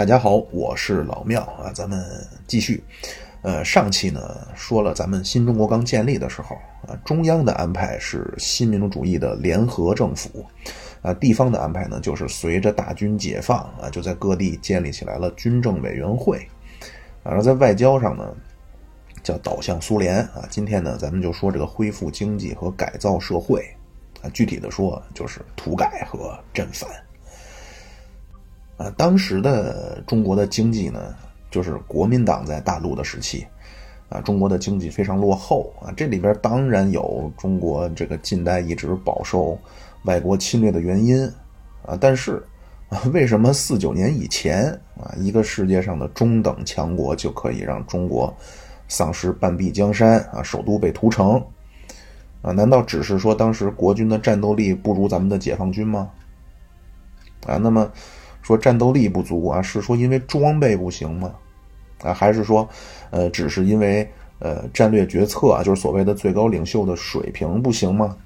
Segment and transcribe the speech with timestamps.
[0.00, 2.02] 大家好，我是老庙啊，咱们
[2.46, 2.82] 继续。
[3.42, 6.56] 呃，上期呢说了，咱们新中国刚建立的时候
[6.88, 10.42] 啊，中央的安排是新民主主义的联合政府，
[11.02, 16.48] 啊，地方的安排呢就是随着大军解放啊，就在各地建立起来了军政委员会，
[17.22, 18.34] 啊，后在外交上呢
[19.22, 20.48] 叫导向苏联啊。
[20.48, 23.68] 今天呢，咱们就说这个恢复经济和改造社会
[24.22, 26.88] 啊，具体的说就是土改和镇反。
[28.80, 31.14] 啊，当时的中国的经济呢？
[31.50, 33.44] 就是国民党在大陆的时期，
[34.08, 39.58] 啊，中国的经济非常落后啊，这里边当然有中国这个近代一直饱受
[40.04, 41.26] 外国侵略的原因
[41.84, 42.40] 啊，但是
[42.88, 48.32] 啊，为什么四九年以前啊，一个世界上的中等强国就可以让中国
[48.86, 51.44] 丧失半壁江山啊，首都被屠城
[52.42, 52.52] 啊？
[52.52, 56.08] 难道只是说当时国军的战斗力不如咱们的解放军吗？
[57.44, 57.90] 啊，那么。
[58.50, 61.32] 说战斗力不足啊，是说因为装备不行吗？
[62.02, 62.68] 啊，还是说，
[63.10, 68.16] 呃，只是因为呃战略决策啊，就是所谓的最高领袖的水平不行吗？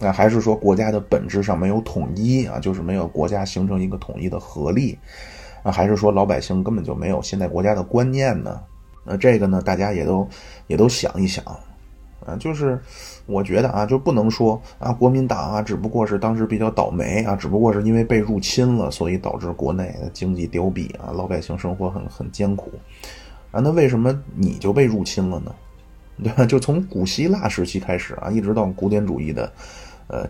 [0.00, 4.98] 啊，还是说国家的本质上没有统一啊，就是没有国家形成一个统一的合力？
[5.62, 8.60] 啊，还是说老百姓根本就没有现代国家的观念呢？
[9.04, 10.28] 那这个呢，大家也都
[10.66, 11.42] 也都想一想。
[12.26, 12.78] 啊，就是
[13.26, 22.72] 我觉得啊，就不能说啊，国民党啊，只不过是当时比较倒霉啊，只不过是因为被入侵了，所以导致国内经济凋敝啊，老百姓生活很很艰苦
[23.50, 23.60] 啊。
[23.60, 25.54] 那为什么你就被入侵了呢？
[26.22, 26.44] 对吧？
[26.44, 29.52] 就从古希腊时期开始啊，一直到古典主义的
[30.08, 30.26] 呃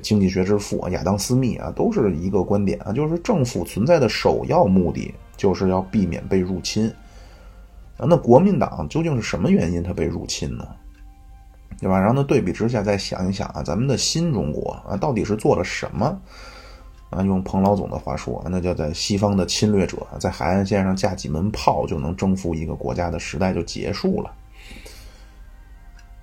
[0.00, 6.88] 经济学之父亚当·斯密啊，都是一个观点啊，就是政府存在的首要目的就是要避免被入侵
[7.98, 8.06] 啊。
[8.08, 10.66] 那国民党究竟是什么原因他被入侵呢？
[11.80, 11.98] 对吧？
[11.98, 16.20] 然后呢，对比之下再想一想啊，咱们的新中国啊，到底是做了什么？
[17.10, 24.30] 啊，用彭老总的话说，那叫在西方的侵略者在海岸线上架几门炮就能征服一个国家的时代就结束了。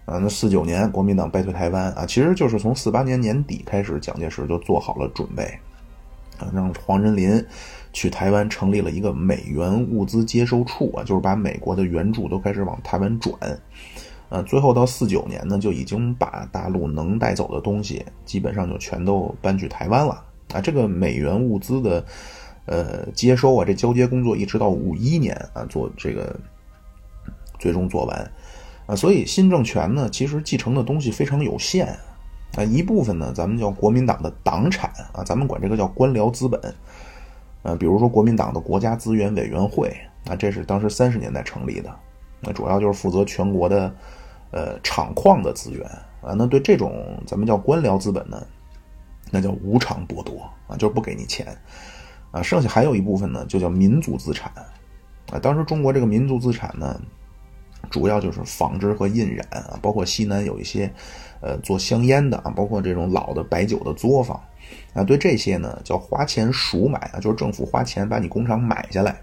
[0.06, 5.44] 啊，那四九年国民党败退台湾啊，其实就是从四八年年底开始，蒋介石就做好了准备，
[6.38, 7.44] 啊，让黄仁林
[7.92, 13.34] 去台湾成立了一个美元物资接收处啊，就是把美国的援助都开始往台湾转。
[14.36, 20.60] 呃，最后到四九年呢，就已经把大陆能带走的东西基本上就全都搬去台湾了啊。
[20.60, 22.06] 这个美元物资的
[22.66, 26.38] 呃接收啊，这交接工作一直到五一年啊做这个
[27.58, 28.32] 最终做完
[28.88, 28.94] 啊。
[28.94, 31.88] 所以新政权呢，其实继承的东西非常有限
[32.58, 32.64] 啊。
[32.66, 36.60] 一部分呢，咱们叫国民党的党产啊，咱们管这个叫官僚资本
[37.64, 39.96] 呃，比如说国民党的国家资源委员会
[40.28, 41.90] 啊，这是当时三十年代成立的。
[42.42, 43.92] 那主要就是负责全国的，
[44.56, 45.86] 呃，厂矿的资源
[46.22, 46.34] 啊。
[46.38, 48.42] 那对这种咱们叫官僚资本呢，
[49.30, 51.46] 那叫无偿剥夺啊，就是不给你钱
[52.32, 52.42] 啊。
[52.42, 54.50] 剩下还有一部分呢，就叫民族资产
[55.30, 55.38] 啊。
[55.40, 56.98] 当时中国这个民族资产呢，
[57.90, 60.90] 主要就是纺织和印染啊，包括西南有一些，
[61.42, 64.42] 呃，做香烟的啊，包括这种老的白酒的作坊
[64.94, 65.04] 啊。
[65.04, 69.22] 对这些呢，叫花钱赎买啊，就是政府花钱把你工厂买下来。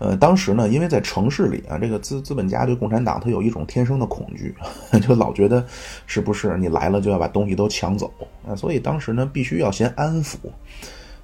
[0.00, 4.54] 呃，当时呢，因为在城市里啊，这个资资本家对共产党他有一种天生的恐惧，
[5.06, 5.64] 就老觉得
[6.06, 8.10] 是不是你来了就要把东西都抢走
[8.48, 8.56] 啊？
[8.56, 10.36] 所以当时呢，必须要先安抚。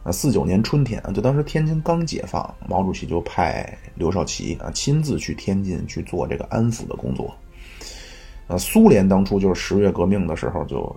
[0.02, 7.34] 啊，四九年春天啊，就当时天津刚解放，毛主席就派刘少奇啊亲自去天津去做这个安抚的工作。
[8.46, 10.94] 啊，苏联当初就是十月革命的时候就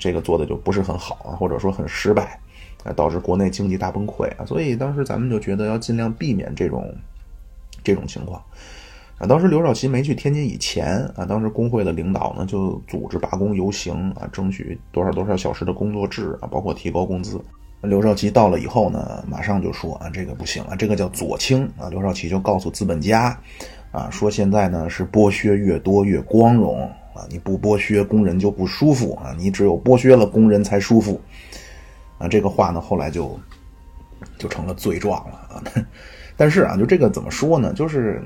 [0.00, 2.40] 这个做的就不是很好啊，或者说很失败，
[2.84, 6.94] 啊，导致国内经济大崩溃啊，所以当时咱们就觉得要尽量避免这种。
[7.82, 8.38] 这种情况，
[9.16, 17.40] 啊，当时刘少奇没去天津以前啊，当时工会的领导呢就组织罢工游行啊，争取多少多少小时的工作制啊，包括提高工资。
[17.80, 21.88] 刘少奇到了以后呢，马上就说啊，这个不行啊，这个叫左倾啊。
[21.88, 23.34] 刘少奇就告诉资本家，
[23.92, 26.82] 啊，说现在呢是剥削越多越光荣
[27.14, 31.18] 啊，你不剥削工人就不舒服啊，你只有剥削了工人才舒服
[32.20, 32.28] 啊。
[32.28, 33.36] 这个话呢后来就
[34.38, 35.62] 就成了罪状了啊。
[36.36, 37.72] 但是啊，就这个怎么说呢？
[37.74, 38.22] 就是，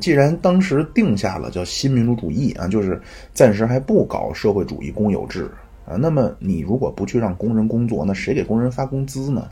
[0.00, 3.00] 既然当时定下了叫新民主主义啊，就是
[3.32, 5.50] 暂时还不搞社会主义公有制
[5.86, 9.48] 啊，那么你如果不去让工人工作，那谁给工人发工资呢？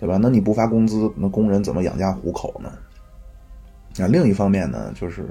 [0.00, 0.18] 对吧？
[0.20, 2.72] 那你不发工资，那工人怎么养家糊口呢？
[4.04, 5.28] 啊，另一方面呢，就是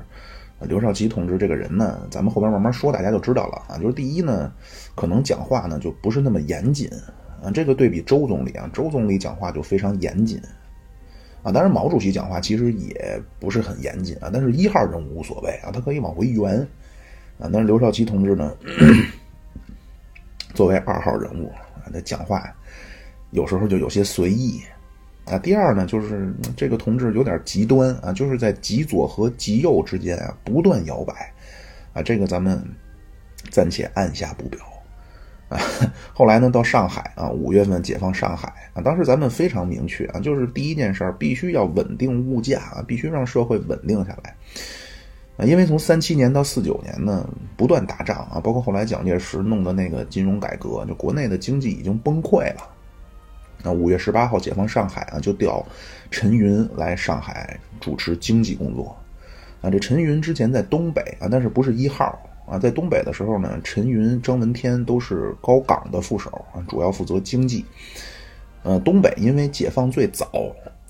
[0.62, 3.78] 刘少奇同志这个人呢，咱们后边慢慢说，大家就知道了啊。
[3.78, 4.52] 就是第一呢，
[4.96, 6.90] 可能讲话呢就不是那么严谨
[7.44, 10.42] 啊，这个对比周总理啊，周总理讲话就非常严谨。
[11.44, 16.60] 啊，当然毛主席讲话其实也不是很严谨啊，但是一号人物无所谓啊，他可以往回圆
[17.40, 17.48] 啊。
[17.54, 18.54] 但是刘少奇同志呢，
[20.54, 22.54] 作为二号人物啊，他讲话
[23.32, 24.60] 有时候就有些随意
[25.26, 25.38] 啊。
[25.38, 31.32] 第二呢，就是这个同志有点极端啊，就是在极左和极右之间啊不断摇摆
[31.94, 32.02] 啊。
[32.02, 32.62] 这个咱们
[33.52, 34.60] 暂且按下不表
[35.50, 35.60] 啊。
[36.14, 44.36] 后来呢，到上海啊，五月份解放上海啊，当时咱们非常明确啊，就是第一件事儿必须要稳定物价啊，必须让社会稳定下来。
[45.38, 52.68] 啊，因为从三七年到四九年呢，不断打仗啊，包括后来蒋介石弄的那个金融改革，就国内的经济已经崩溃了。
[53.64, 55.64] 那五月十八号解放上海啊，就调
[56.10, 58.98] 陈云来上海主持经济工作。
[59.62, 67.64] 啊，这陈云之前在东北啊，但是不是一号啊，在东北的时候呢，陈云、张闻天都是高岗的副手啊，主要负责经济。
[68.64, 70.32] 呃，东北因为解放最早。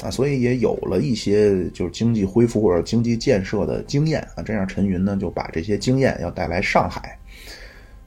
[0.04, 7.18] 啊，所以也有了一些就是经济恢复或者经济建设的经验啊，这样陈云呢就把这些经验要带来上海，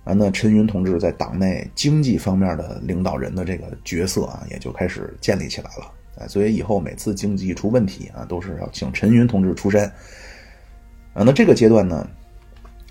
[0.04, 5.92] 啊，那陈云同志在党内经济方面的领导人的这个角色啊，也就开始建立起来了
[6.24, 9.84] 啊，所以以后每次经济出问题啊，都是要请陈云同志出山，
[11.12, 12.08] 啊，那这个阶段呢，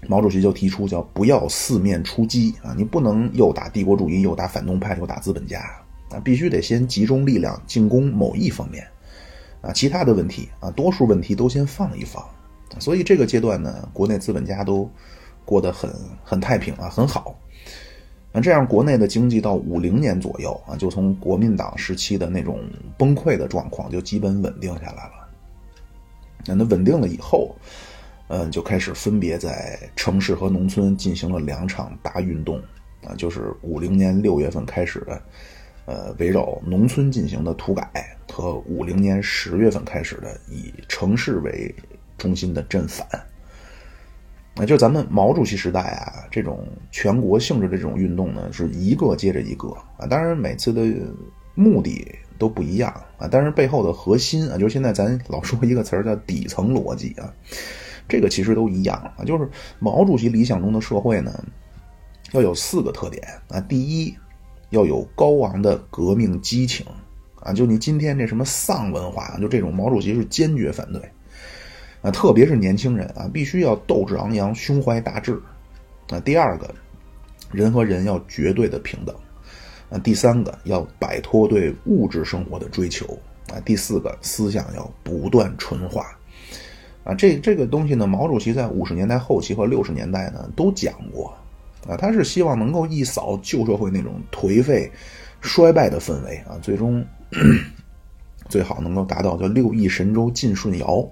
[0.08, 5.64] 毛主席就提出叫不要四面出击啊，你不能又打帝国主义，又打反动派，又打资本家。
[6.12, 8.84] 啊，必须得先集中力量进攻某一方面，
[9.62, 12.26] 啊，其他的问题啊，多数问题都先放一放。
[12.80, 14.90] 所以这个阶段呢，国内资本家都
[15.46, 15.88] 过得很
[16.24, 17.36] 很太平啊，很好。
[18.32, 22.60] 那这样国内的经济到五零年左右啊，就从国民党时期的那种
[22.98, 25.30] 崩溃的状况就基本稳定下来了。
[26.48, 27.56] 那那稳定了以后，
[28.30, 32.58] 嗯，就开始分别在城市和农村进行了两场大运动
[33.04, 35.22] 啊，就是五零年六月份开始的。
[35.86, 41.74] 呃，围绕农村进行的土改和五零年十月份开始的以城市为
[42.16, 43.08] 中心的镇反，
[44.56, 50.06] 那就咱们毛主席时代啊，这种全国性质的这种运动呢，是一个接着一个啊。
[50.06, 50.86] 当然每次的
[51.56, 57.34] 目的都不一样啊，但是背后的核心啊，就是现在咱老说一个词儿叫底层逻辑啊，
[58.10, 59.24] 这个其实都一样啊。
[59.24, 61.32] 就是毛主席理想中的社会呢，
[62.34, 64.14] 要有四个特点啊，第一。
[64.72, 66.86] 要有高昂的革命激情，
[67.42, 71.02] 啊，就你今天这什么丧文化，就这种毛主席是坚决反对，
[72.04, 75.42] 啊，特别是年轻人啊，必须要斗志昂扬，胸怀大志，
[76.10, 76.72] 啊，第二个，
[77.52, 79.16] 人和人要绝对的平等，
[79.90, 83.18] 啊，第三个要摆脱对物质生活的追求，
[83.52, 86.16] 啊，第四个思想要不断纯化，
[87.10, 91.34] 啊，这这个东西呢，毛主席在五十年代后期和六十年代呢都讲过。
[91.88, 94.92] 啊，他是希望能够一扫旧社会那种颓废、
[95.40, 97.04] 衰败的氛围啊，最终
[98.50, 101.10] 最好能够达到叫六亿神州尽舜尧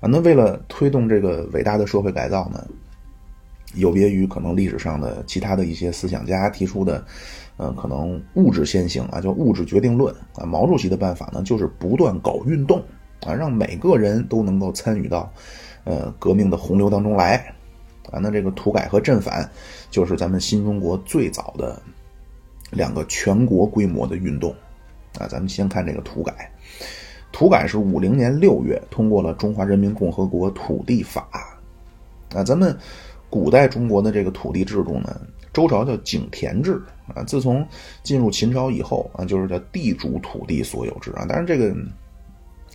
[0.00, 0.08] 啊。
[0.08, 2.66] 那为了推动这个伟大的社会改造呢，
[3.74, 7.04] 有别于可能历史上的其他的一些思想家提出的，
[7.58, 10.46] 呃，可能物质先行啊，叫物质决定论啊。
[10.46, 12.82] 毛主席的办法呢，就是不断搞运动
[13.26, 15.32] 啊，让每个人都能够参与到
[15.84, 17.36] 呃革命的洪流当中来。
[18.10, 19.48] 啊，那这个土改和镇反，
[19.90, 21.80] 就是咱们新中国最早的
[22.70, 24.52] 两个全国规模的运动。
[25.18, 26.50] 啊，咱们先看这个土改。
[27.30, 31.26] 土改是五零年六月通过了《中华人民共和国土地法》。
[32.36, 32.76] 啊，咱们
[33.30, 35.20] 古代中国的这个土地制度呢，
[35.52, 36.82] 周朝叫井田制。
[37.14, 37.66] 啊，自从
[38.02, 41.12] 进入秦朝以后啊，就是叫地主土地所有制。
[41.12, 41.72] 啊，当然这个。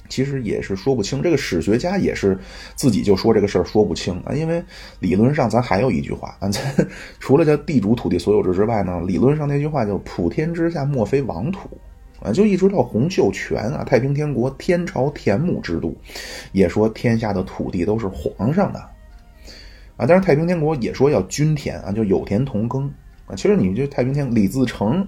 [0.09, 2.37] 其实也是说不清，这个史学家也是
[2.75, 4.63] 自己就说这个事儿说不清啊，因为
[4.99, 6.61] 理论上咱还有一句话啊，咱
[7.19, 11.69] 除了叫地主土地所有制之外呢，理论上那句话叫普天之下莫非王土
[12.21, 15.95] 啊，就一直到洪秀全啊，太平天国天朝田亩制度，
[16.51, 18.79] 也说天下的土地都是皇上的
[19.97, 22.91] 啊，但是太平天国也说要均田啊，就有田同耕
[23.27, 25.07] 啊，其实你就太平天李自成。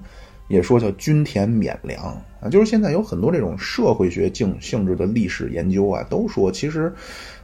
[0.49, 6.91] 也说叫均田免粮啊，就是现在有很多这种社会学性性质的历史研究啊，都说其实，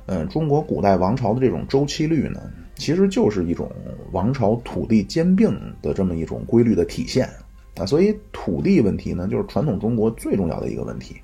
[0.08, 2.42] 嗯，中国古代王朝的这种周期率呢，
[2.76, 3.72] 其实就是一种
[4.12, 7.30] 王朝土地兼并的这么一种规律的体现
[7.78, 11.16] 啊，所以土地问题呢，就是传统中国最重要的一个问题。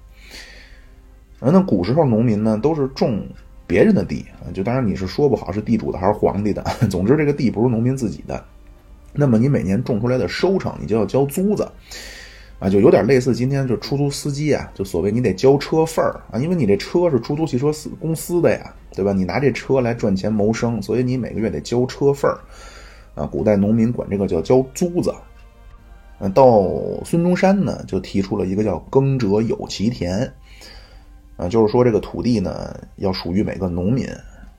[1.39, 3.25] 那古时候农民呢，都是种
[3.65, 6.61] 别人的地啊，就当然你是说不好是地主的还是皇帝的，
[6.91, 8.45] 总之这个地不是农民自己的。
[9.13, 11.69] 那么你每年种出来的收成，你就要交租子，
[12.59, 19.11] 啊，就有点类似今天就出租司机啊，就所谓你得交车份儿啊，因为你这车是出租汽车司公司的呀，对吧？
[19.11, 22.39] 你拿这车来赚钱谋生，所以你每个月得交车份儿，
[23.15, 25.13] 啊，古代农民管这个叫交租子。
[26.19, 26.69] 嗯，到
[27.03, 30.31] 孙中山呢，就提出了一个叫“耕者有其田”，
[31.35, 34.07] 啊，就是说这个土地呢要属于每个农民。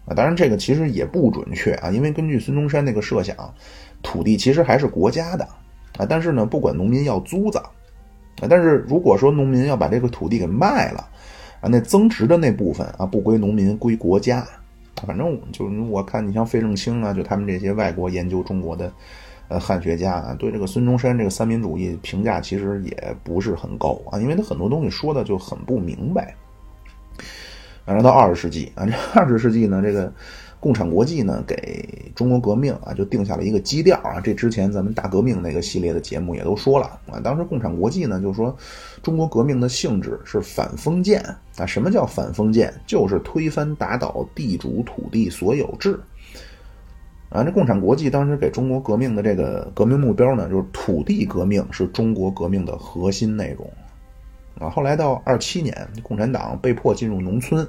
[0.04, 3.36] 啊，当然这个其实也不准确啊，因为根据孙中山那个设想，
[4.02, 5.44] 土地其实还是国家的
[5.96, 6.06] 啊。
[6.08, 7.70] 但是呢，不管农民要租子啊
[8.48, 11.08] 但是如果说农民要把这个土地给卖了，
[11.60, 14.44] 啊，那增值的那部分啊，不归农民，归国家。
[15.06, 18.92] 反正就是我看，你像费正清啊，就他们这些外国研究中国的
[19.48, 26.34] 呃汉学家啊，对这个孙中山这个三民主义评价其实也不是很高啊，因为他很多东西说的就很不明白。
[27.84, 30.12] 然后到二十世纪啊，这二十世纪呢，这个。
[30.62, 34.20] 共产国际呢，给中国革命啊，就定下了一个基调啊。
[34.20, 37.18] 这之前咱们大革命那个系列的节目也都说了啊。
[37.18, 38.56] 当时共产国际呢，就说
[39.02, 41.20] 中国革命的性质是反封建
[41.56, 41.66] 啊。
[41.66, 42.72] 什么叫反封建？
[42.86, 45.98] 就是推翻打倒地主土地所有制
[47.28, 47.42] 啊。
[47.42, 53.68] 这共产国际当时给中国革命的这个革命目标呢，就是土地革命是中国革命的核心内容
[54.60, 54.70] 啊。
[54.70, 57.66] 后来到二七年，共产党被迫进入农村。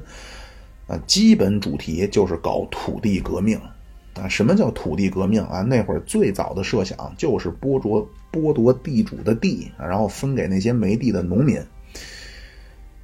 [0.94, 3.60] 啊，基本主题就是搞土地革命，
[4.14, 5.62] 啊，什么叫土地革命啊？
[5.62, 11.58] 那会儿最早的设想就是剥夺剥夺地主的地，然后分给那些没地的农民。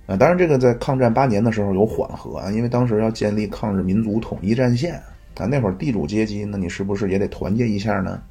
[0.05, 4.95] 啊，当然这个在抗战八年的时候有缓和啊，因为当时要建立抗日民族统一战线
[5.35, 8.21] 啊，那会儿地主阶级，那你是不是也得团结一下呢？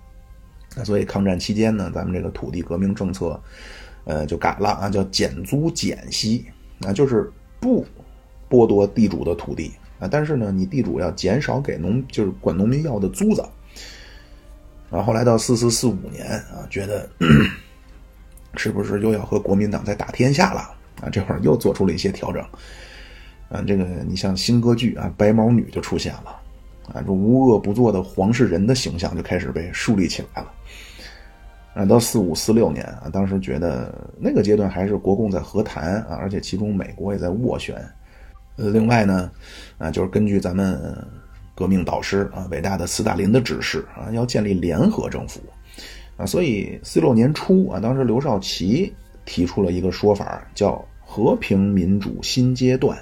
[0.77, 3.41] 啊，所以抗战期间呢，咱们这个土地革命政策，
[4.05, 6.45] 呃，就改了啊，叫减租减息，
[6.87, 7.85] 啊，就是不。
[8.49, 13.45] 剥夺地主的土地啊，但是呢，你地主要减少给农，就是管农民要的租子。
[14.90, 17.07] 然后来到四四四五年啊，觉得
[18.55, 20.61] 是不是又要和国民党在打天下了
[21.02, 21.11] 啊？
[21.11, 22.43] 这会儿又做出了一些调整
[23.50, 23.62] 啊。
[23.67, 26.40] 这个你像新歌剧啊，白毛女就出现了
[26.95, 30.52] 啊，这无恶不作的黄世仁的形象就开始被树立起来了。
[31.75, 37.76] 啊，到四五四六年啊，当时觉得那个阶段还是国共在和谈啊，而且其中美国也在斡旋。
[38.59, 39.31] 呃，另外呢，
[39.79, 40.77] 啊，就是根据咱们
[41.55, 45.41] 革命导师啊，伟大的斯大林的指示啊，要建立联合政府，
[46.17, 48.93] 啊，所以四六年初啊，当时刘少奇
[49.25, 52.99] 提出了一个说法，叫和平民主新阶段，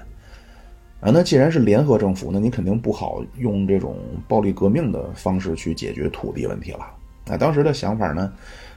[1.01, 3.97] 啊，那既然是联合政府，那你肯定不好用这种
[4.29, 6.85] 暴力革命的方式去解决土地问题了，
[7.29, 8.31] 啊，当时的想法呢，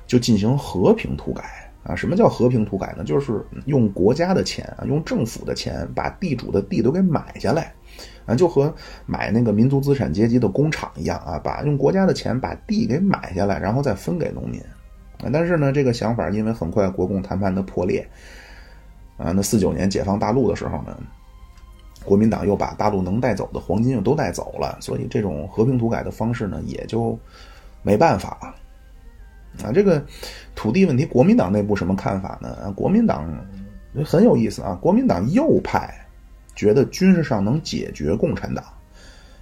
[0.07, 1.68] 就进行和平土改。
[1.83, 3.03] 啊，什么叫和平土改呢？
[3.03, 7.73] 就是用国家的钱啊，用政府的钱把地主的地都给买下来，
[8.25, 8.73] 啊，就和
[9.05, 14.59] 买那个民族资产阶级的工厂一样啊，把用国家的钱把地给买下来，然后再分给农民。
[15.23, 18.07] 啊，但是呢，这个想法因为很快国共谈判的破裂，
[19.17, 20.97] 啊，那四九年解放大陆的时候呢，
[22.03, 27.17] 国民党又把大陆能带走的黄金又都带走了，所以这种和平土改的方式呢，也就
[27.83, 28.53] 没办法了。
[29.63, 30.05] 啊，这个
[30.55, 32.57] 土地问题，国民党内部什么看法呢？
[32.63, 33.29] 啊，国民党
[34.05, 34.73] 很有意思啊。
[34.75, 35.93] 国民党右派
[36.55, 38.63] 觉得军事上能解决共产党，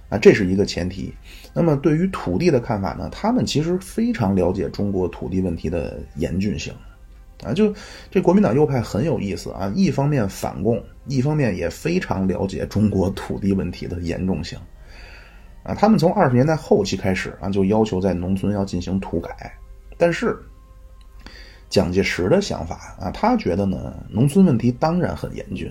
[0.08, 1.14] 啊，这是一个前提。
[1.54, 3.08] 那么对于土地的看法呢？
[3.12, 6.72] 他们其实非常了解中国土地问题的严峻性，
[7.44, 7.72] 啊，就
[8.10, 9.72] 这国民党右派很有意思啊。
[9.74, 14.58] 一方面反共，一方面也非常了解中国土地问题的严重性，
[15.62, 19.52] 啊，他们从二十年代后期开始啊，就要求在农村要进行土改。
[19.98, 20.38] 但是，
[21.68, 25.70] 蒋介石的想法啊，他觉得呢，农村问题当然很严峻，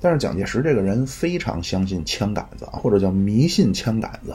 [0.00, 4.32] 但是蒋介石这个人非常相信枪杆子，或者叫迷信枪杆子。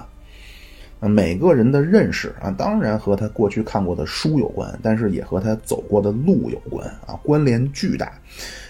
[1.00, 8.14] 啊每个人的认识啊，当然和他过去看过的书有关，但是也和他走过的路有关啊，关联巨大。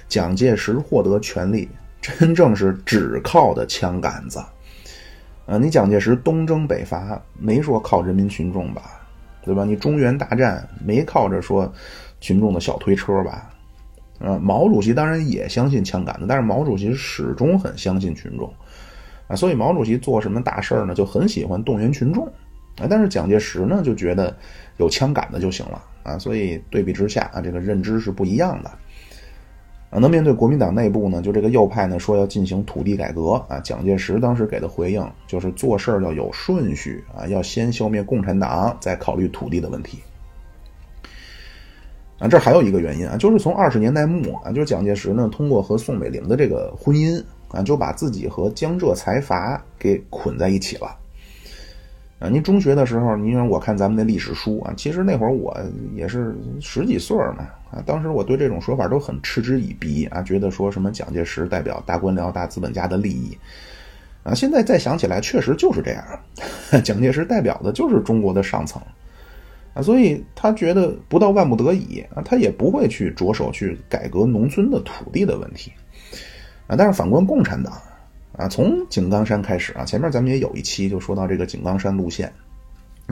[0.07, 1.67] 蒋介石获得权力，
[2.01, 4.39] 真正是只靠的枪杆子。
[5.45, 9.00] 啊，你蒋介石东征北伐，没说靠人民群众吧？
[9.43, 9.65] 对吧？
[9.65, 11.71] 你中原大战没靠着说
[12.19, 13.49] 群众的小推车吧？
[14.19, 18.53] 啊，毛主席当然也相信枪杆子，但是毛主席始终很相信群众
[19.27, 22.25] 啊，所以毛主席做什么大事呢，就很喜欢动员群众
[22.77, 22.85] 啊。
[22.87, 24.37] 但是蒋介石呢，就觉得
[24.77, 26.19] 有枪杆子就行了啊。
[26.19, 28.71] 所以对比之下啊，这个认知是不一样的。
[29.91, 39.99] 啊，那面对国民党内部呢，就这个右派呢说要进行土地改革啊，蒋介石当时给的回应就是做事要有顺序啊，要先消灭共产党，再考虑土地的问题。
[42.19, 50.95] 啊，这还有一个原因啊，就是从二十年代末啊，就是蒋介石呢通过和宋美龄的这个婚姻啊，就把自己和江浙财阀给捆在一起了。
[52.19, 55.53] 啊，您中学的时候，您让我看咱们的历史书啊，其实那会儿我
[55.95, 63.37] 也是十几岁嘛，啊，当时我对这种说法都很嗤之以鼻啊，觉得说什么蒋介石代表大官僚、大资本家的利益，
[64.23, 66.03] 啊，现在再想起来，确实就是这样，
[66.83, 68.81] 蒋介石代表的就是中国的上层，
[69.73, 75.71] 啊，所以他觉得不到万不得已啊，他也不会去着手去改革农村的土地的问题，
[76.67, 77.73] 啊，但是反观共产党。
[78.37, 82.31] 啊，从井冈山开始啊，前面咱们也有一期就说到这个井冈山路线，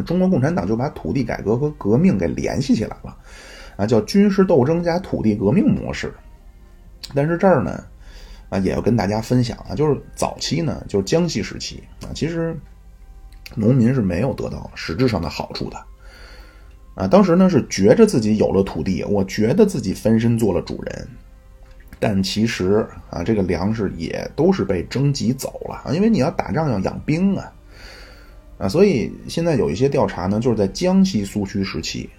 [0.06, 3.16] 中国共产党就把土地改革和革命给联系起来了。
[3.79, 6.13] 啊，叫军事斗争加土地革命模式。
[7.15, 7.81] 但是这儿呢，
[8.50, 12.53] 啊，也要跟大家分享啊，就是早期呢，就是江西时期啊，其实
[13.55, 15.77] 农民是没有得到实质上的好处的。
[16.95, 21.07] 啊，当时呢是觉着自己有了土地，我觉得自己翻身做了主人，
[21.98, 27.53] 但其实啊，这个粮食也都是被征集走了，因为你要打仗要养兵啊，
[28.57, 32.09] 啊，所以现在有一些调查呢，就是在江西苏区时期，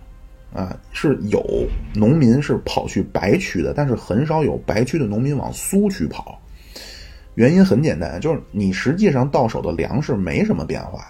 [0.53, 1.45] 啊，是有
[1.95, 6.41] 农民是跑去白区的，但是很少有白区的农民往苏区跑，
[7.37, 11.07] 原因很简单，就是你实际上到手的粮食没什么变化。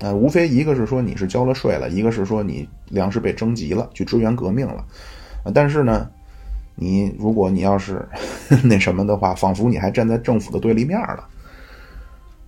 [0.00, 4.84] 啊，无非一个是说你是交了税了，一个是说你粮食被征集了，去支援革命了。
[5.54, 6.10] 但是呢，
[6.74, 8.04] 你如果你要是
[8.64, 11.28] 那什么的话，仿佛你还站在政府的对立面了。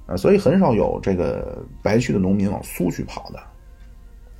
[0.07, 3.41] 啊，所以很少有这个白区的农民往苏区跑的。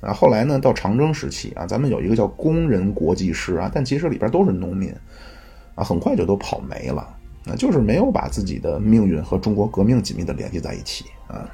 [0.01, 4.93] 啊，后来呢，到长征时期啊，咱们有一个叫工人国际师啊，但其实里边都是农民。
[5.75, 7.15] 啊，很快就都跑没了。
[7.45, 11.49] 啊，就是没有把自己的命运和中国革命紧密的联系在一起啊。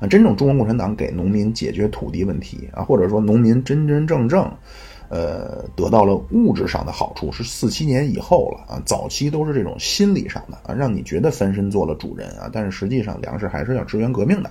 [0.00, 4.50] 啊，真正中国共产党给农民解决土地问题啊，或者说农民真真正正，
[5.08, 8.82] 呃，得到了物质上的好处，是四七年以后了啊。
[8.86, 14.50] 早期都是这种心理上的啊，让你觉得翻身做了主人啊，但是实际上粮食还是要支援革命的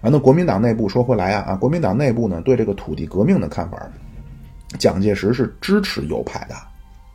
[0.00, 0.10] 啊。
[0.10, 3.90] 那国民党内部说回来啊啊，国民党内部呢对这个土地革命的看法，
[4.78, 6.54] 蒋介石是支持右派的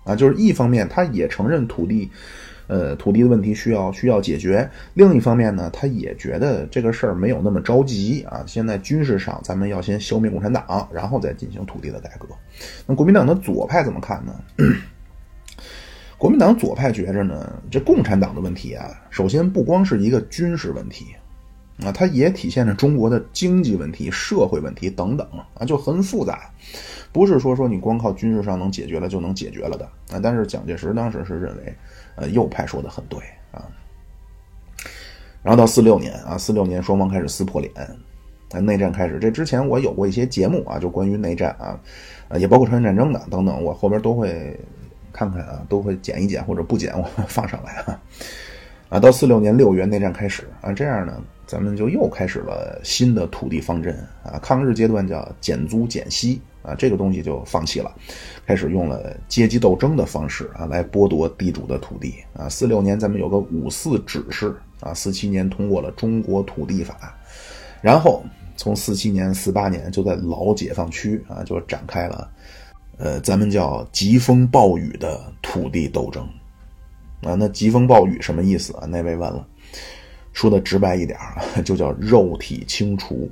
[0.04, 2.10] 啊，就是一方面他也承认土地。
[2.68, 4.70] 呃，土地的问题需要需要解决。
[4.94, 8.46] 另一方面呢，他也觉得这个事儿没有那么着急啊。
[8.48, 12.28] 现在军事上，咱们要先消灭共产党，然后再进行土地的改革。
[12.86, 14.34] 那国民党的左派怎么看呢？
[16.18, 21.08] 国民党左派觉着呢，这共产党的问题啊，首先不光是一个军事问题
[21.84, 26.52] 啊，它也体现着中国的经济问题、社会问题等等啊，就很复杂，
[27.12, 30.20] 不是说说你光靠军事上能解决了就能解决了的啊。
[30.22, 31.76] 但是蒋介石当时是认为。
[32.16, 33.18] 呃，右派说的很对
[33.54, 33.66] 啊。
[35.42, 37.74] 然后到四六年啊，四六年双方开始撕破脸，
[38.52, 39.18] 啊，内战开始。
[39.18, 41.80] 这之前我有过一些节目啊，就关于内战啊，
[42.28, 44.60] 啊，也包括朝鲜战争的等等，我后边都会
[45.14, 48.02] 看看啊，都会剪一剪或者不剪，我放上来啊。
[48.90, 51.18] 啊，到四六年六月内战开始啊，这样呢，
[51.52, 56.42] 咱们就又开始了新的土地方针啊，抗日阶段叫减租减息。
[56.64, 57.92] 啊，这个东西就放弃了，
[58.46, 62.48] 开始用了阶级斗争的方式啊，来剥夺地主的土地啊。
[62.48, 67.18] 四六年咱们有个五四指示啊，四七年通过了中国土地法，
[67.82, 68.24] 然后
[68.56, 72.30] 从四七年、四八年就在老解放区啊，就展开了，
[72.98, 76.24] 呃，咱们叫疾风暴雨的土地斗争
[77.24, 77.34] 啊。
[77.34, 78.86] 那疾风暴雨什么意思啊？
[78.86, 79.48] 那位问了，
[80.34, 81.18] 说的直白一点
[81.66, 83.30] 就叫肉体清除。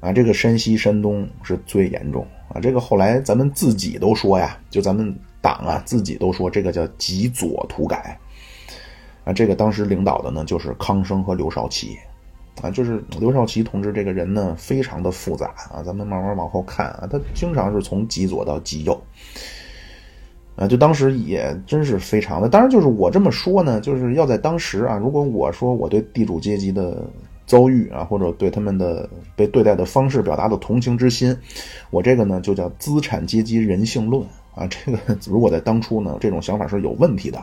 [0.00, 2.60] 啊，这个山西、山东是最严重啊！
[2.60, 8.20] 这个后来咱们自己都说呀，就咱们党啊自己都说这个叫极左土改
[9.24, 9.32] 啊。
[9.32, 11.96] 这个当时领导的呢就是康生和刘少奇
[12.60, 19.02] 啊，就是刘少奇同志这个人呢非常的复杂啊，咱们慢慢往后看啊，他经常是从极左到极右
[20.56, 22.48] 啊，就当时也真是非常的。
[22.48, 27.02] 当然，就是我这么说呢，就是要在当时啊，如果我说我对地主阶级的。
[27.46, 31.36] 遭遇啊，或者对他们的被对待的方式表达的同情之心，
[31.90, 34.66] 我这个呢就叫资产阶级人性论啊。
[34.66, 37.38] 这个 如果在当初呢，这种想法是有问题的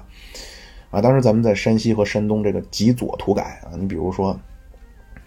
[0.89, 0.99] 啊。
[0.99, 4.37] 当时咱们在山西和山东这个极左土改啊，你比如说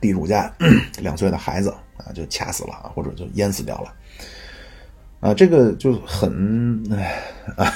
[0.00, 0.52] 地主家
[1.00, 3.94] 两岁的孩子啊就掐死了啊，或者就淹死掉了
[5.24, 7.18] 啊，这个就很哎
[7.56, 7.72] 啊，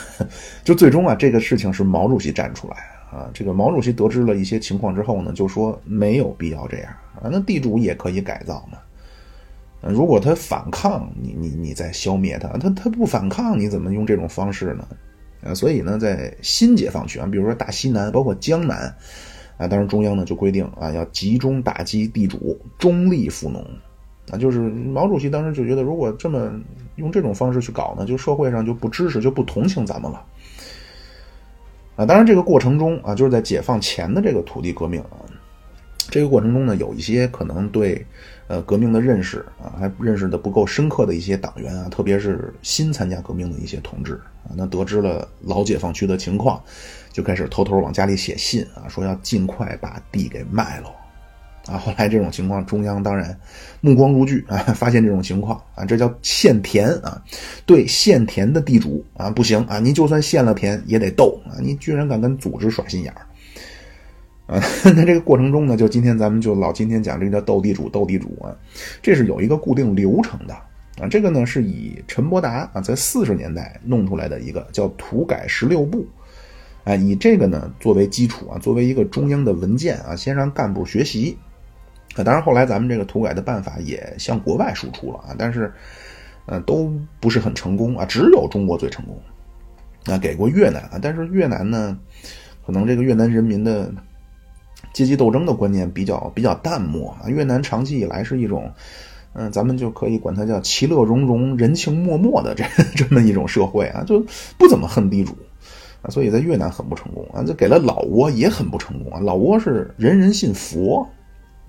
[0.63, 2.77] 就最终啊这个事情是毛主席站出来。
[3.11, 7.25] 啊，这个毛主席得知了一些情况之后呢，就说没有必要这样啊。
[7.33, 8.77] 那地主也可以改造嘛。
[9.81, 14.87] 如果他反抗，你你你再消灭他，他他不反抗，你怎么用这种方式呢？
[15.43, 18.95] 啊，所以呢，在新解放区啊，比如说大西南，包括江南
[19.57, 23.65] 啊，当然中央呢就规定啊，要集中打击地主，中立富农
[24.31, 24.39] 啊。
[24.39, 26.51] 就是毛主席当时就觉得，如果这么
[26.97, 30.25] 用这种方式去搞呢，就社会上就不支持，就不同情咱们了。
[31.97, 35.19] 啊，当然，这个过程中啊，就是在解放前的这个土地革命啊，
[36.11, 38.07] 这个过程中呢，有一些可能对
[38.47, 44.15] 呃革命的认识啊，还认识的不够深刻的一些党员啊，特别是新参加革命的一些同志
[44.45, 46.63] 啊，那得知了老解放区的情况，
[47.11, 50.89] 就开始偷偷往家里写信啊，说要尽快把地给卖了。
[51.69, 53.39] 啊，后来这种情况，中央当然
[53.83, 57.23] 目光如炬啊，发现这种情况啊，这叫限田啊，
[57.67, 63.21] 对限田的地主啊不行啊，你就算限了田也得斗啊，你居然敢跟组织耍心眼儿
[64.57, 64.63] 啊！
[64.97, 68.57] 那这个过程中呢，就今天咱们就老今天讲这个叫斗地主，斗地主啊，
[69.03, 70.55] 这是有一个固定流程的
[70.99, 76.07] 啊，这个呢是以陈伯达啊在四十年代弄出来的一个叫土改十六部，
[76.85, 81.37] 啊，以这个呢作为基础啊，作为一个中央的文件啊，先让干部学习。
[82.25, 85.73] 当然后来咱们这个土改的办法也向国外输出了啊，但是，
[86.47, 89.19] 呃，都不是很成功啊，只有中国最成功。
[90.07, 91.99] 啊，给过越南啊，但是越南呢，
[92.65, 93.93] 可能这个越南人民的
[94.95, 97.29] 阶级斗争的观念比较比较淡漠啊。
[97.29, 98.73] 越南长期以来是一种，
[99.35, 102.65] 嗯，咱们就可以管它叫其乐融融、人情脉脉的这
[102.97, 104.25] 这么一种社会啊，就
[104.57, 105.37] 不怎么恨地主
[106.01, 107.45] 啊，所以在越南很不成功啊。
[107.47, 111.07] 这给了老挝也很不成功啊，老挝是人人信佛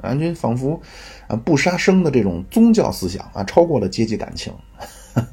[0.01, 0.79] 啊，就仿佛
[1.27, 4.53] 啊不杀生的这种宗教思想啊，超过了阶级感情。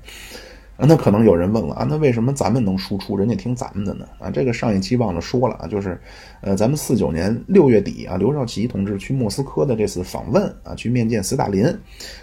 [0.77, 4.07] 啊，那可能有人问了啊，那为什么咱们能输出，人家听咱们的呢？
[4.19, 5.99] 啊，这个上一期忘了说了啊，就是，
[6.43, 11.65] 呃，咱们四九年六月底啊，刘少奇同志去莫斯科的这次访问啊，去面见斯大林，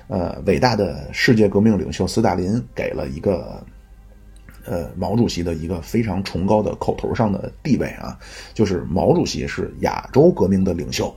[0.08, 3.66] 呃，伟大的世界革命领袖斯大林给了一个，
[4.66, 8.16] 呃，毛主席的一个非常崇高的口头上的地位啊，
[8.54, 11.12] 就是毛主席是亚洲革命的领袖，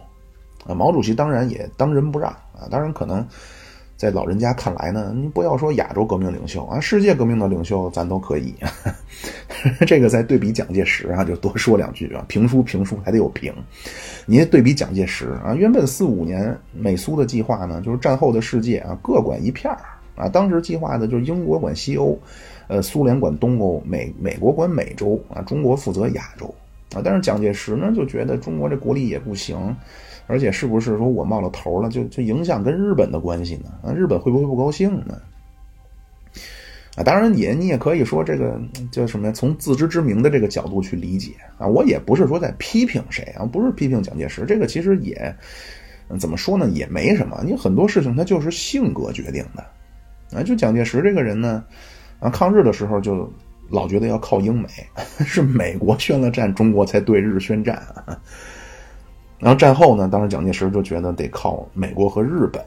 [0.69, 3.27] 啊，毛主席当然也当仁不让啊，当然可能。
[3.97, 8.55] 在老人家看来呢，你不要说亚洲革命领袖啊，世界革命的领袖咱都可以。
[9.89, 12.23] 这个再对比蒋介石啊，就多说两句啊。
[12.29, 13.51] 评书评书还得有评，
[14.27, 19.81] 你对比蒋介石啊，原本四五年美苏的计划呢，就是战后的世界啊，各管一片儿
[20.15, 20.29] 啊。
[20.29, 22.19] 当时计划的就是英国管西欧，
[22.69, 26.55] 呃，苏联管东欧，美美国管美洲啊，中国负责亚洲
[26.95, 27.01] 啊。
[27.03, 29.75] 但是蒋介石呢，就觉得中国这国力也不行。
[30.27, 33.71] 而且是不是说我冒了头了，就就影响跟日本的关系呢？
[33.83, 35.21] 啊，日本会不会不高兴呢？
[36.97, 38.59] 啊，当然也你也可以说这个
[38.91, 39.33] 叫什么呀？
[39.33, 41.67] 从自知之明的这个角度去理解啊。
[41.67, 45.35] 我也不是说在批评谁啊，不是批评蒋介石，这个其实也
[46.19, 46.69] 怎么说呢？
[46.71, 47.43] 也没什么。
[47.45, 49.63] 你很多事情他就是性格决定的
[50.37, 50.43] 啊。
[50.43, 51.63] 就蒋介石这个人呢，
[52.19, 53.31] 啊，抗日的时候就
[53.69, 54.69] 老觉得要靠英美，
[55.27, 58.19] 是美国宣了战，中国才对日宣战啊。
[59.39, 62.63] 然后战后呢，当时蒋介石就觉得得靠美国和日本，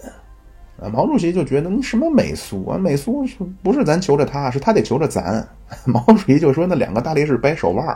[0.82, 5.47] 啊，毛主席就觉得你什么美苏啊，美苏是不是咱求着他，是他得求着咱。
[5.86, 7.88] 毛主席就说那两个大力士掰手腕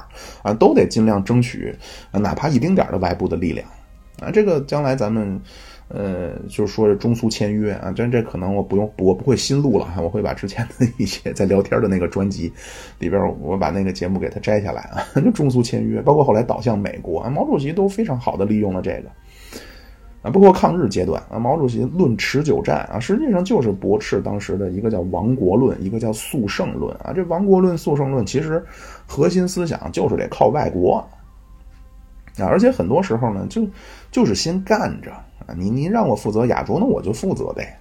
[0.42, 1.76] 啊，都得尽量争取，
[2.12, 3.68] 哪怕一丁点的外部的力量，
[4.22, 5.42] 啊，这个将来咱们。
[5.90, 12.52] 呃，就是说中苏签约啊，真这可能我不用，我不会新录了哈，我会把之前的一些在聊天的那个专辑
[12.98, 15.06] 里边，我把那个节目给它摘下来啊。
[15.16, 19.10] 就 中苏签约，包括后来倒向美国啊，毛主席都非常好的利用了这个
[20.24, 20.32] 啊。
[20.32, 27.14] 包括抗日阶段啊，毛主席论持久战啊，实际上就是驳斥当时的一个叫亡国论，一个叫速胜论啊。
[27.14, 28.64] 这亡国论、速胜论其实
[29.06, 30.96] 核心思想就是得靠外国
[32.40, 33.68] 啊，而且很多时候呢，就
[34.12, 35.12] 就是先干着。
[35.46, 37.80] 啊，你你让我负责亚洲，那我就负责呗。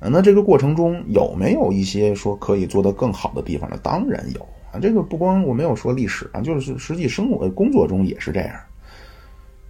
[0.00, 3.78] 那这个过程中有没有一些说可以做得更好的地方呢？
[3.82, 4.40] 当然有
[4.70, 4.78] 啊。
[4.78, 8.54] 这个不光我没有说历史啊，就是实际生活工作中也是这样。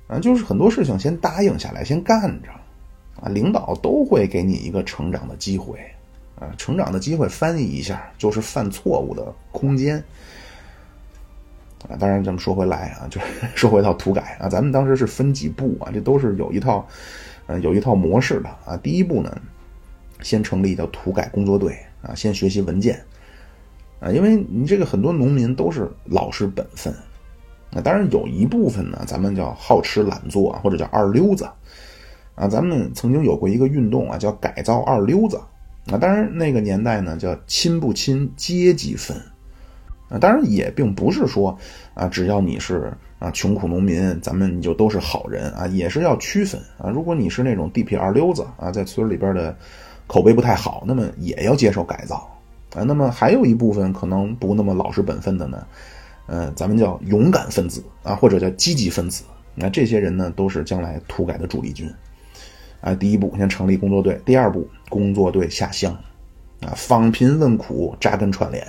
[0.09, 2.49] 啊，就是很多事情先答应下来，先干着。
[3.23, 5.79] 啊，领导都会给你一个成长的机会。
[6.37, 10.03] 啊，成长的机会翻译一下就是犯错误的空间。
[11.89, 13.21] 啊，当然，咱们说回来啊，就
[13.55, 16.87] 说回到土改啊，咱们当时是分几步啊，这都是有一套，
[17.47, 18.77] 呃，有一套模式的啊。
[18.79, 19.37] 第一步呢，
[20.23, 22.99] 先成立叫土改工作队啊，先学习文件
[24.01, 26.91] 啊，因为你这个很多农民都是老实本分
[27.75, 31.47] 啊，当然有一部分呢，咱们叫好吃懒做或者叫二流子
[32.35, 32.49] 啊。
[32.49, 35.39] 咱们曾经有过一个运动啊，叫改造二流子
[35.93, 39.15] 啊，当然那个年代呢，叫亲不亲阶级分。
[40.19, 41.57] 当然也并不是说
[41.95, 46.91] 啊，只要你是啊穷苦农民，咱们你就都是好人啊，也是要区分啊。
[46.91, 49.57] 如果你是那种地痞二流子啊，在村里边的
[50.07, 52.29] 口碑不太好，那么也要接受改造
[52.75, 52.83] 啊。
[52.83, 55.67] 那么还有一部分可能不那么老实本分的呢，
[56.27, 59.25] 呃，咱们叫勇敢分子啊，或者叫积极分子。
[59.55, 61.89] 那这些人呢，都是将来土改的主力军
[62.81, 62.95] 啊。
[62.95, 65.97] 第一步先成立工作队，第二步工作队下乡
[66.61, 68.67] 啊，访贫问苦，扎根串联。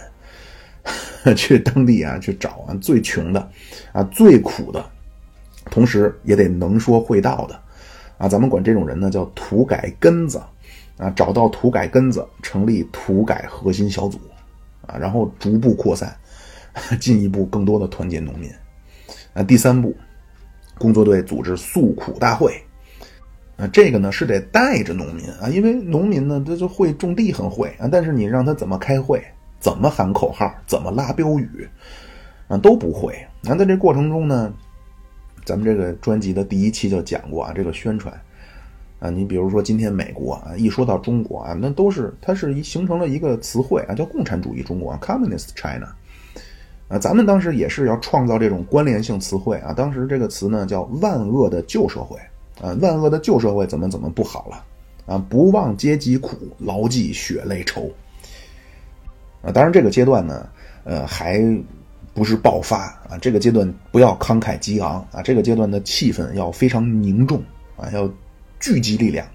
[1.36, 3.50] 去当地啊，去找啊最穷的，
[3.91, 4.86] 啊最苦的，
[5.71, 7.60] 同时也得能说会道的，
[8.19, 10.39] 啊，咱们管这种人呢叫土改根子，
[10.98, 14.19] 啊，找到土改根子，成立土改核心小组，
[14.86, 16.15] 啊，然后逐步扩散，
[17.02, 18.52] 进一步更多的团结农民，
[19.34, 19.95] 啊，第三步，
[20.78, 22.62] 工作队组织诉苦大会，
[23.58, 29.19] 啊，这个呢是得带着农民啊，因为农民呢他就会种地很会啊，但是你让他怎么开会？
[29.65, 30.54] 怎么喊口号？
[30.67, 31.67] 怎么拉标语？
[32.47, 33.17] 啊，都不会。
[33.41, 34.54] 那在这过程中呢，
[35.43, 38.13] 咱们这个专辑的第一期就讲过啊，这个宣传，
[38.99, 45.88] 啊，你比如说今天美国啊，一说到中国啊，那都是它是一形成了一个词汇啊，叫共产主义中国 （Communist China）。
[46.88, 49.73] 啊，咱们当时也是要创造这种关联性词汇啊。
[49.73, 52.19] 当时这个词呢叫“万恶的旧社会”
[52.62, 54.63] 啊，万恶的旧社会怎么怎么不好了
[55.08, 55.17] 啊？
[55.28, 57.91] 不忘阶级苦，牢记血泪仇。
[59.45, 60.49] 啊，当然这个阶段呢，
[60.84, 61.39] 呃，还
[62.13, 63.17] 不是爆发啊。
[63.21, 67.41] 这个阶段不要慷慨激昂啊，这个阶段的气氛要非常凝重
[67.77, 68.10] 啊，要。
[68.58, 69.27] 聚集力量，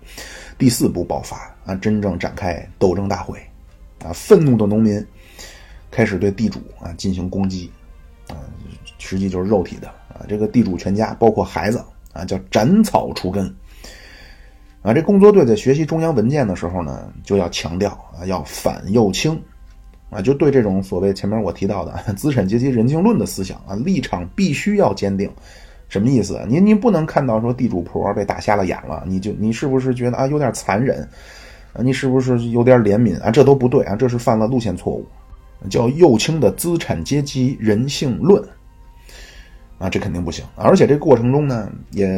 [0.59, 3.39] 第四步爆发啊，真正展开斗争大会
[4.03, 4.11] 啊！
[4.15, 5.07] 愤怒的农民
[5.91, 7.71] 开始对地主啊进行攻击
[8.29, 8.35] 啊，
[8.99, 13.47] 实际就是肉体的啊，这个地主全家包括孩子啊，叫斩草除根
[14.83, 14.93] 啊！
[14.93, 19.41] 这工作队在学习中央文件的时候呢，就要强调啊，要反右倾
[20.11, 25.31] 啊，就对这种所谓前面我提到的资产阶级人性论的思想啊，立场必须要坚定。
[25.89, 26.41] 什么意思？
[26.49, 31.01] 您您不能看到说地主婆被打瞎了眼了，你就你是不是觉得啊有点残忍？
[31.73, 33.31] 啊，你是不是有点怜悯啊？
[33.31, 35.05] 这都不对啊，这是犯了路线错误，
[35.69, 38.41] 叫右倾的资产阶级人性论
[39.79, 40.45] 啊，这肯定不行。
[40.55, 42.09] 而且这过程中呢，也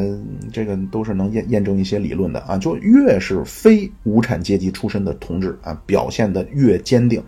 [0.52, 7.22] 这个都是能验验证一些理论的啊，就越是非无产阶级出身的同志啊，表现的越坚定。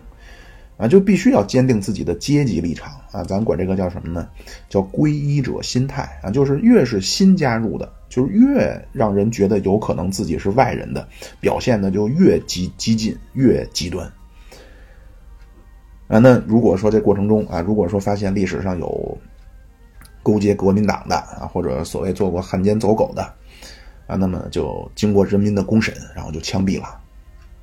[0.77, 3.23] 啊，就必须要坚定自己的阶级立场啊！
[3.23, 4.27] 咱管这个叫什么呢？
[4.67, 6.29] 叫皈依者心态啊！
[6.29, 11.07] 就是越是新加入的，就是越让人觉得有可能自己是外人的，
[11.39, 14.05] 表现的就越激激进、越极端。
[16.07, 19.17] 啊，那如果说这过程中啊，如果说发现历史上有
[20.21, 23.23] 勾结国民党的啊，或者所谓做过汉奸走狗的
[24.07, 26.99] 啊，那么就经过人民的公审，然后就枪毙了。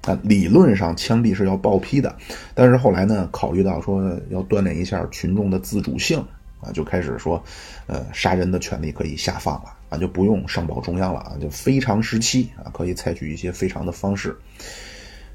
[0.03, 2.13] 啊，理论上枪毙是要报批的，
[2.55, 6.19] 但是后来呢，考虑到说要锻炼一下群众的自主性
[6.61, 7.41] 啊，就开始说，
[7.87, 14.37] 呃，杀人的权利可以下放了啊，就不用上报中央了啊，就非常时期啊，可以采取一些非常的方式。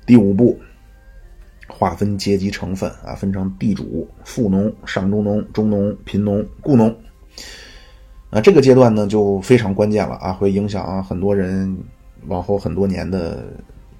[0.05, 0.59] 第五步，
[1.69, 6.93] 划分阶级成分啊，分成地主、富农、上中农、中农、贫农、雇农。
[8.31, 11.77] 啊，这个阶段呢就非常关键了啊，会影响很多人
[12.25, 13.47] 往后很多年的。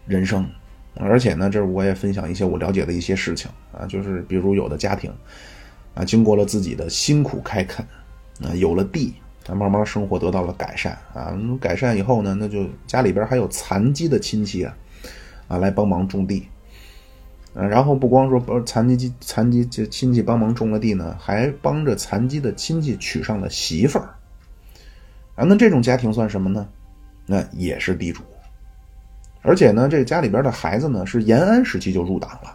[0.08, 0.50] 人生，
[0.96, 5.14] 而且呢，这我也分享一些我了解的一些事情啊，就是比如有的家庭
[5.94, 7.86] 啊，经过了自己的辛苦开垦
[8.42, 9.14] 啊，有了地
[9.48, 14.78] 啊，慢慢生活得到了改善啊，改善以后呢，那就家里边还有残疾的亲戚啊，
[15.48, 16.48] 啊来帮忙种地，
[17.54, 24.16] 啊，然后不光说不残疾残疾这亲戚帮忙种了地呢，还帮着残疾的亲戚娶上了媳妇儿
[25.36, 26.68] 啊，那这种家庭算什么呢？
[27.26, 28.24] 那也是地主。
[29.48, 32.54] 而且呢，这家里边的孩子呢是延安时期就入党了，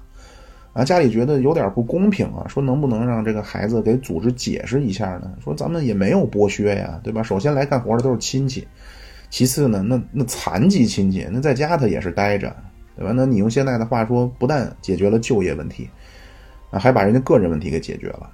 [0.74, 5.32] 啊，家里觉得有点不公平啊，说能不能让这个孩子给组织解释一下呢？
[5.42, 7.22] 说咱们也没有剥削呀，对吧？
[7.22, 8.68] 首先来干活的都是亲戚，
[9.30, 12.54] 其次呢，那那残疾亲戚那在家他也是待着，
[12.94, 13.12] 对吧？
[13.16, 15.88] 那你用现在的话说，不但解决了就业问题，
[16.70, 18.28] 啊，还把人家个人问题给解决了，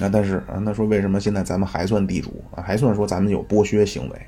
[0.00, 2.62] 啊，但是啊，那说为什么现在咱们还算地主啊？
[2.62, 4.18] 还算说咱们有剥削行为？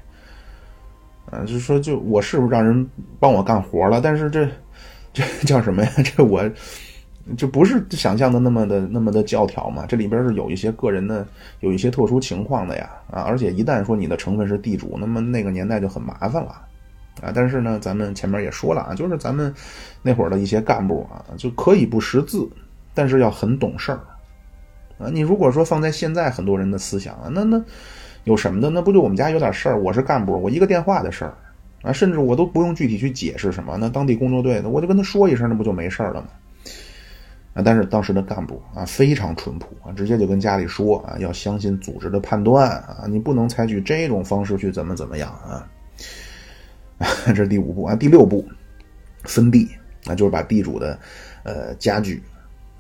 [1.31, 2.87] 啊，就是说，就我是不是让人
[3.19, 4.01] 帮我干活了？
[4.03, 4.47] 但是这，
[5.13, 5.91] 这叫什么呀？
[6.05, 6.43] 这我，
[7.37, 9.87] 这不是想象的那么的那么的教条嘛？
[9.87, 11.27] 这里边是有一些个人的，
[11.61, 12.91] 有一些特殊情况的呀。
[13.11, 16.51] 啊，而且一旦说你的成分是地主，那么那个年代就很麻烦了。
[17.23, 19.55] 啊，但是呢，咱们前面也说了啊，就是咱们
[20.03, 22.47] 那会儿的一些干部啊，就可以不识字，
[22.93, 24.01] 但是要很懂事儿。
[24.99, 27.63] 啊，你如果说放在现在很多人的思想啊，那那。
[28.25, 28.71] 有什么的？
[28.71, 31.35] 那不就我们家有点事儿，我是干部，我一个电话的事儿，
[31.83, 33.77] 啊，甚至我都不用具体去解释什么。
[33.79, 36.29] 那当地工作队的，我就跟他说一声，那不就没事了吗？
[37.55, 45.69] 啊，但是当时的干部啊，非常淳朴啊，直接就跟家里说啊，要相信组织的判断啊，你不能采取这种方式去怎么怎么样啊。
[47.27, 48.47] 这是第五步啊，第六步，
[49.25, 49.69] 分地
[50.07, 50.99] 啊，就是把地主的
[51.43, 52.23] 呃家具、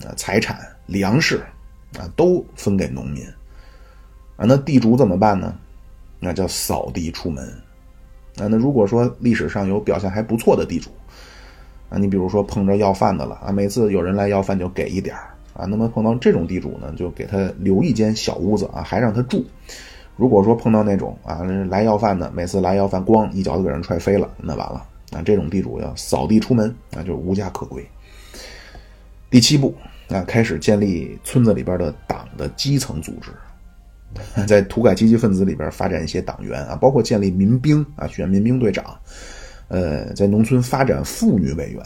[0.07, 1.43] 啊财产、粮食
[1.99, 3.27] 啊都分给农民。
[4.47, 5.55] 那地主怎么办呢？
[6.19, 7.47] 那叫扫地出门。
[8.39, 10.89] 啊，那如果说历史上有表现还不错的地主，
[11.91, 15.15] 啊，你比如说碰着要饭的了啊，每次有人来要饭就给一点
[15.53, 19.45] 啊，那么碰到这种地主呢，就给他留一间小屋子啊，还让他住。
[20.17, 27.87] 如果说碰到那种啊来要饭的，每次来要饭咣一脚就给人踹飞了，那完了啊，这种地主要扫地出门啊，就无家可归。
[29.29, 29.75] 第七步
[30.09, 33.31] 啊，开始建立村子里边的党的基层组织。
[34.47, 38.95] 在土改积极分子里边发展一些党员啊，包括建立民兵啊，选民兵队长，
[39.69, 41.83] 呃，在农村发展妇女委员，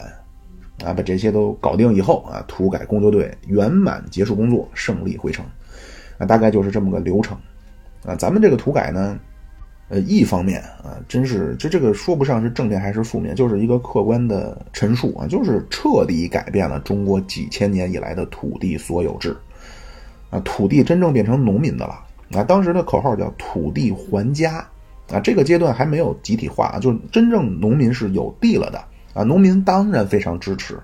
[0.83, 5.45] 啊，把这些都搞定以后啊，土改工作队圆满结束工作，胜利回城，
[6.17, 7.37] 啊，大概就是这么个流程，
[8.05, 9.17] 啊，咱们这个土改呢，
[9.89, 19.35] 呃，一方面啊，真是这这个说不上是正面还是负面，就是一个客观的陈述啊，就是彻底改变了中国几千年以来的土地所有制，
[20.29, 22.43] 啊，土地真正变成农民的了啊。
[22.43, 24.67] 当时的口号叫“土地还家”，
[25.11, 29.23] 啊，这个阶段还没有集体化，就真正农民是有地了的啊。
[29.23, 30.79] 农民当然非常支持，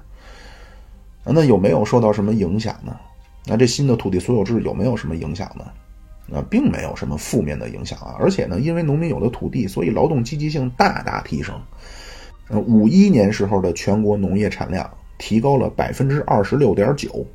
[1.26, 2.96] 那有没有受到什么影响呢？
[3.46, 5.66] 那这新的土地所有制有没有什么影响呢？
[6.34, 11.54] 啊，并没有什么负面的影响啊，而且呢，因为农民有了土地，所以劳动积极性大大提升。
[12.48, 17.26] 呃，五一年时候的全国农业产量提高了百分之二十六点九，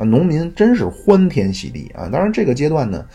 [0.00, 2.08] 啊，农民真是欢天喜地啊！
[2.10, 3.06] 当然，这个阶段呢，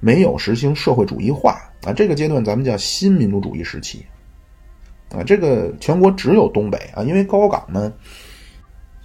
[0.00, 4.04] 没有实行社会主义化啊，这个阶段咱们叫新民主主义时期。
[5.10, 7.92] 啊，这个全国只有东北啊，因为高岗呢，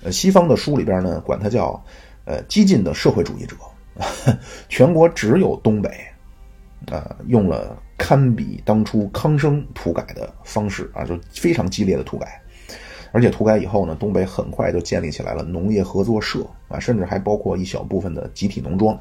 [0.02, 1.84] 呃，西方的书里边呢，管它叫
[2.24, 3.56] 呃激进的社会主义者。
[4.70, 5.90] 全国只有东北，
[6.92, 12.42] 啊，用了堪比当初康生土改的方式啊，就非常激烈的土改，
[13.16, 18.94] 而且土改以后呢，东北很快就建立起来了农业合作社啊，甚至还包括一小部分的集体农庄。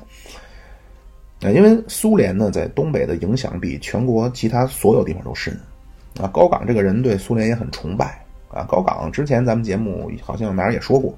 [1.43, 5.53] 啊，因为苏联呢在东北的影响比全国其他所有地方都深，
[6.21, 8.63] 啊，高岗这个人对苏联也很崇拜啊。
[8.69, 11.13] 高岗之前咱们节目好像哪儿也说过。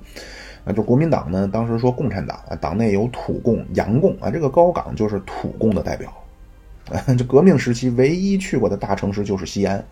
[0.64, 6.10] 啊，就国民党呢，当时说共产党啊，党内有土共、洋共啊，这个高岗就是土共的代表，
[6.90, 9.84] 啊，这革命时期唯一去过的大城市就是西安，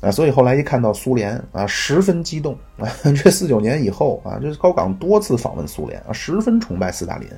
[0.00, 2.88] 啊，所以后来一看到苏联啊，十分激动啊，
[3.22, 7.28] 这四九年以后啊，这高岗多次访问苏联啊，十分崇拜斯大林，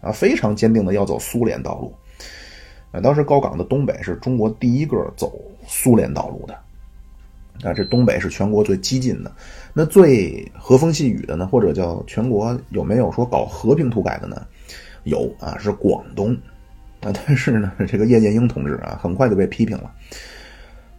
[0.00, 1.94] 啊，非常坚定的要走苏联道路，
[2.90, 6.54] 啊，当时高岗的东北是中国第一个走苏联道路的。
[7.64, 9.32] 啊，这东北是全国最激进的，
[9.72, 14.46] 那最和风细雨的呢，或者叫全国有没有说搞和平土改的呢？
[15.02, 16.32] 有啊，是广东
[17.00, 19.90] 啊，但是呢，这个叶剑英同志啊，很快就被批评了。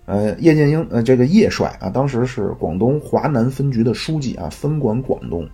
[0.09, 5.47] 呃，叶剑英呃，这个叶帅啊，当时是广东华南分局的书记啊，分管广东，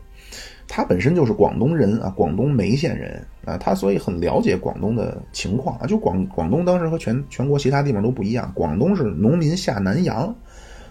[0.66, 10.34] 他本身就是广东人啊，广东梅县人啊，他所以很了解广东的情况啊，就广广东当时和全全国其他地方都不一样，广东是农民下南洋。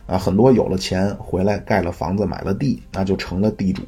[0.06, 3.80] 啊，很多有了钱回来盖了房子买了地，那就成了地主。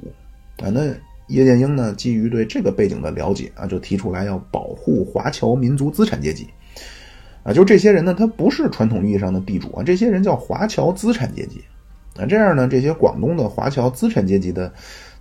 [0.62, 0.86] 啊，那
[1.26, 6.48] 叶剑英呢，基于对这个背景的了解啊，就提出来要保护华侨民族资产阶级。
[7.46, 11.62] 啊，就这些人呢，他不是传统意义上的地主啊，这些人叫华侨资产阶级。
[12.18, 14.72] 啊，这样呢，这些广东的华侨资产阶级的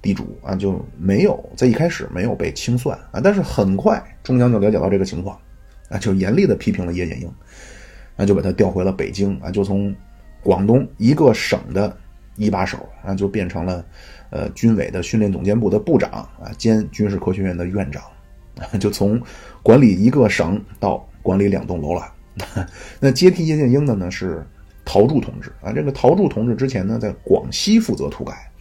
[0.02, 5.38] 地主啊，就没有在一开始没有被清算啊，但是很快中央就了解到这个情况，
[5.90, 7.32] 啊，就严厉的批评了叶剑英，
[8.16, 9.96] 啊，就把他调回了北京啊，就从。
[10.44, 11.98] 广东一个省的
[12.36, 13.84] 一把手啊，就变成了，
[14.30, 18.04] 呃，军委的训练总监部的部长啊，兼军事科学院的院长，
[18.80, 19.20] 就从
[19.64, 22.14] 管理一个省到管理两栋楼了。
[23.00, 24.46] 那接替叶剑英的呢是
[24.84, 25.52] 陶铸同志。
[25.62, 28.52] 啊，这个陶铸同志之前呢在广西负责土改，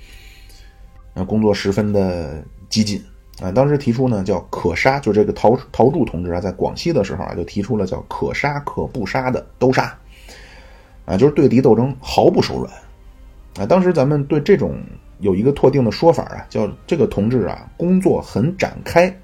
[1.14, 3.02] 啊，工作十分的激进。
[3.40, 9.92] 啊，当时提出呢叫可杀，就这个陶陶铸同志啊，在广西的时候啊，就提出了叫可杀可不杀的都杀。
[11.04, 12.72] 啊，就是对敌斗争毫不手软，
[13.58, 14.80] 啊，当时咱们对这种
[15.18, 19.14] 有一个特定的说法啊，叫这个同志啊工作很展开，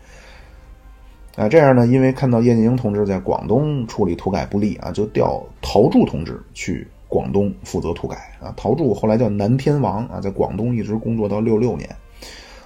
[1.40, 11.88] 啊，这样呢，因为看到叶剑英同志在广东处理土改不力啊，就调陶铸同志去广东负责土改啊，陶铸后来叫南天王啊，在广东一直工作到六六年，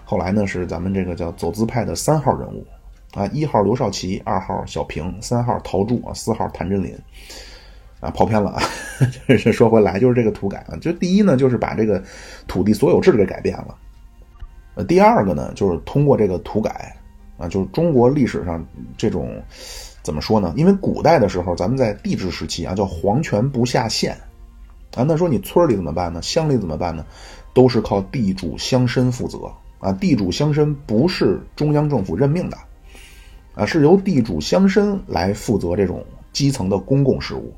[0.05, 2.67] 后来呢是咱们这个叫走资派的三号人物
[3.15, 6.93] 啊，一号刘少奇，二号小平，三号陶铸啊，四号谭震林。
[8.01, 8.61] 啊，跑偏了啊！
[9.39, 12.03] 是说回来，就是这个土改啊，就第一呢，就是把这个
[12.47, 13.75] 土地所有制给改变了。
[14.75, 16.95] 呃，第二个呢，就是通过这个土改
[17.37, 18.65] 啊，就是中国历史上
[18.97, 19.43] 这种
[20.03, 20.53] 怎么说呢？
[20.57, 24.17] 因为古代的时候，咱们在帝制时期啊，叫皇权不下县
[24.95, 25.03] 啊。
[25.03, 26.23] 那说你村里怎么办呢？
[26.23, 27.05] 乡里怎么办呢？
[27.53, 29.93] 都是靠地主乡绅负责啊。
[29.93, 32.57] 地主乡绅不是中央政府任命的
[33.55, 37.53] 啊，是由地主乡绅来负责这种基层的公共事务。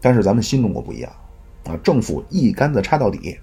[0.00, 1.10] 但是咱们新中国不一样，
[1.64, 3.38] 啊，政府一竿子插到底，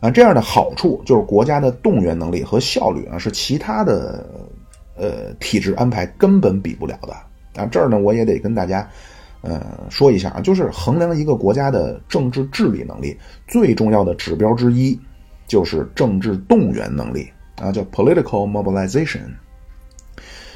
[0.00, 4.24] 啊，这样的好处就是国家的动员能力和效率啊，是其他的
[4.96, 7.12] 呃体制安排根本比不了的
[7.60, 7.66] 啊。
[7.66, 8.88] 这儿呢，我也得跟大家
[9.40, 13.16] 呃说一下啊，就是衡量一个国家的政治治理能力
[13.48, 14.96] 最重要的指标之一，
[15.48, 17.28] 就是政治动员能力
[17.60, 19.22] 啊，叫 political mobilization。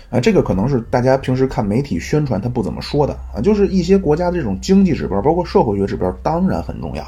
[0.09, 7.03] 啊，这个可能是大家平时看媒体宣传他不怎么说的啊，就是一些国家的这种经济指标，包括社会学指标，当然很重要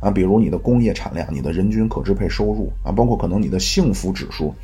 [0.00, 4.54] 啊，比如你的工业产量、你的人均可支配收入啊，包括可能你的幸福指数。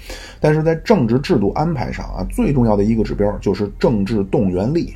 [0.40, 4.92] 但是在政治制度安排上啊，最重要的一个指标就是政治动员力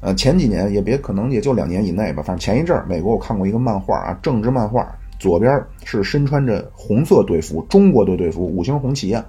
[0.00, 4.86] 呃，前几年也别可能也就两年以内吧，反正前一阵儿美国我看过一个漫画啊，政治漫画，
[5.18, 9.24] 左边是身穿着红色队服，中国队队服，五星红旗啊，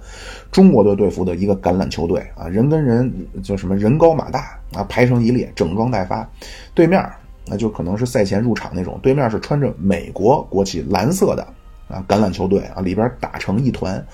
[0.52, 3.10] 中国队队服的一个橄榄球队啊，人跟人
[3.42, 6.28] 叫什么人高马大啊，排成一列，整装待发，
[6.74, 7.02] 对面
[7.46, 11.46] 那就可能是赛前入场那种，对面是穿着美国国旗蓝色的
[11.88, 14.04] 啊橄榄球队啊，里边打成一团。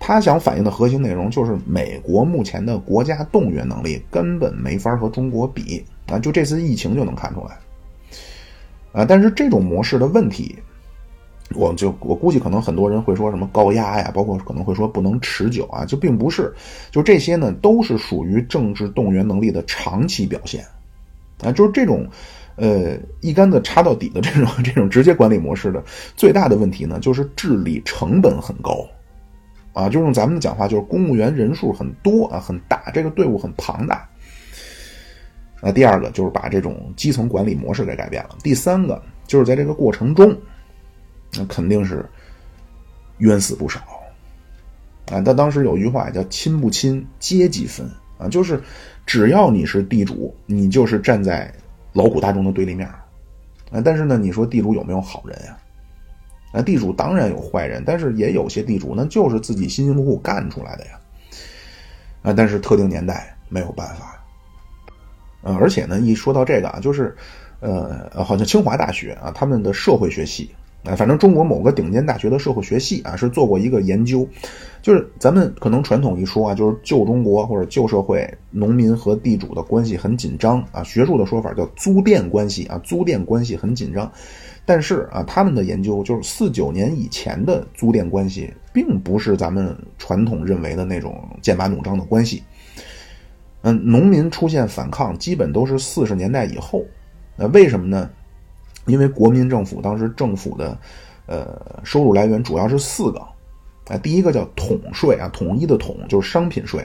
[0.00, 6.18] 他想反映的核心内容就是美国目前的国家动员能力根本没法和中国比啊！
[6.18, 7.56] 就这次疫情就能看出来
[8.92, 9.06] 啊！
[9.08, 10.58] 但是这种模式的问题，
[11.54, 16.52] 我就我估计可能很多人会说什么高压呀，包括可能会说不能持久啊，就并不是，
[16.90, 20.66] 就这些呢都是属于政治动员能力的长期表现
[21.42, 21.50] 啊！
[21.50, 22.06] 就是这种
[22.56, 25.82] 呃一竿子插到底的这种这种直接管理模式的
[26.16, 28.86] 最大的问题呢，就是治理成本很高。
[29.72, 34.08] 啊，就用咱们的讲话，就是公务员人数很多啊，很大，这个队伍很庞大。
[35.60, 38.36] 那第二个就是把这种基层管理模式给改变了。
[38.40, 40.32] 第三个就是在这个过程中，
[41.32, 42.08] 那肯定是
[43.18, 43.80] 冤死不少
[45.10, 45.20] 啊。
[45.22, 47.84] 他当时有一句话叫“亲不亲，阶级分”
[48.16, 48.62] 啊，就是
[49.04, 51.52] 只要你是地主，你就是站在
[51.94, 53.02] 劳苦大众的对立面啊。
[53.82, 55.56] 但是呢，你说地主有没有好人呀？
[56.52, 61.00] 那地主当然有坏人，但是也有些地主那就是自己辛辛苦苦干出来的呀。
[62.22, 64.22] 啊，但是特定年代没有办法。
[65.42, 67.14] 呃，而且呢，一说到这个啊，就是，
[67.60, 70.54] 呃，好像清华大学啊，他们的社会学系，
[70.84, 74.28] 啊，反正中国某个顶尖大学的社会学系啊，是做过一个研究，
[74.82, 84.10] 就是咱们可能传统一说啊，就是旧中国或者旧社会，农民和地主的关系很紧张啊，学术的说法叫租佃关系啊，租佃关系很紧张。
[84.66, 92.42] 但是啊，他们的研究就是四九年以前的租佃关系，并不是咱们传统认为的那种剑拔弩张的关系。
[93.62, 96.84] 嗯，农民出现反抗，基本都是四十年代以后。
[97.36, 98.10] 那为什么呢？
[98.86, 100.78] 因为国民政府当时政府的
[101.26, 103.18] 呃收入来源主要是四个
[103.88, 106.80] 啊，第一个叫统税啊，统一的统就是商品税；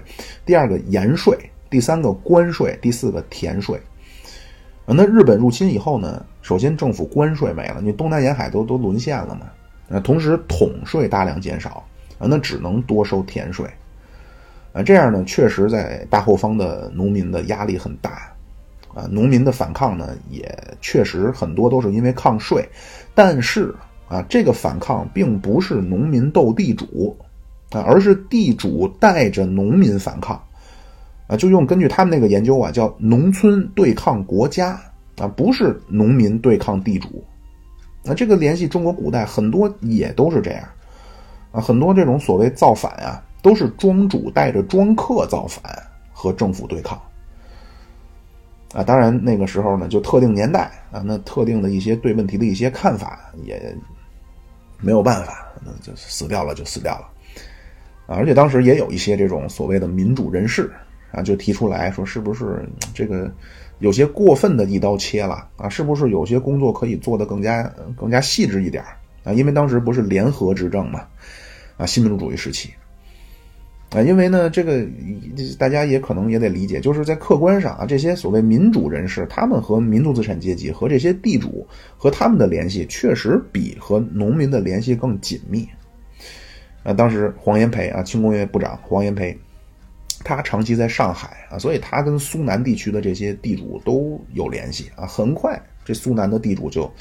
[0.46, 1.34] 第二个盐税；
[1.70, 3.80] 第三个关税；第四个田税。
[4.86, 6.26] 啊那日本入侵以后呢？
[6.42, 9.42] 首先政府关税没了，你东南沿海都都沦陷了嘛。
[9.88, 11.84] 那同时统税大量减少
[12.18, 13.70] 啊，那只能多收田税
[14.74, 14.82] 啊。
[14.82, 18.29] 这样呢，确实在大后方的农民的压力很大
[19.00, 19.08] 啊。
[19.10, 22.68] 农民的反抗呢，也确实很多都是因为抗税。
[23.16, 23.74] 但是
[24.08, 27.16] 啊，这个反抗并不是农民斗地主
[27.72, 30.42] 啊，而是地主带着农民反抗。
[31.28, 34.80] 啊，就用根据他们那个研究啊，叫农村对抗国家
[35.20, 37.24] 啊，不是农民对抗地主。
[38.04, 40.64] 那这个联系中国古代很多也都是这样
[41.52, 45.62] 啊，很多这种所谓造反啊，都是庄主带着庄客造反
[46.12, 47.00] 和政府对抗
[48.74, 48.84] 啊。
[48.84, 53.76] 当然那个时候呢，就特定年代啊，那特定的一些对问题的一些看法也
[54.80, 57.10] 没有办法，那就死掉了就死掉了
[58.08, 58.18] 啊。
[58.18, 60.72] 而且当时也有一些这种所谓的民主人士。
[61.12, 63.34] 啊，就提出来说，是不是这个
[63.80, 65.68] 有些过分的一刀切了啊？
[65.68, 67.64] 是不是有些工作可以做得更加
[67.98, 68.84] 更加细致一点
[69.24, 69.34] 啊？
[69.34, 71.08] 因为当时不是联合执政嘛，
[71.78, 72.72] 啊，新民主主义时期
[73.92, 74.86] 啊，因为呢，这个
[75.58, 81.66] 大家也可能也得理解，就是在客观上啊，这些所谓民主人士，他们和民族资产阶级和这些地主
[81.98, 85.68] 和他们的联系，确实比和农民的联系更紧密。
[86.84, 89.38] 啊，当时黄炎培啊，轻工业部长黄炎培。
[90.22, 95.08] 他长期在上海啊，所以他跟苏南地区的这些地主都有联系啊。
[95.08, 96.92] 很快，这苏南的地主就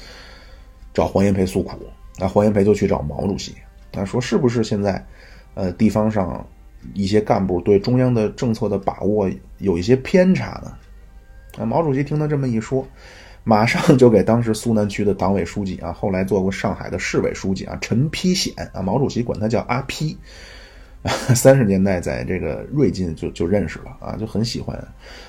[0.93, 1.77] 找黄炎培诉苦，
[2.17, 3.53] 那黄炎培就去找毛主席，
[3.91, 5.05] 他说：“是不是现在，
[5.53, 6.47] 呃，地方上
[6.93, 10.73] 一些干部对中央的政策的把握有一些偏差呢？”
[11.57, 12.87] 啊，毛主席听他这么一说，
[13.43, 20.15] 马上就给当时苏南区的党委书记啊， 后来做过上海的市委书记啊，陈丕显啊，毛主席管他叫阿丕。
[21.33, 24.77] 三十年代在这个瑞金就就认识了啊，就很喜欢。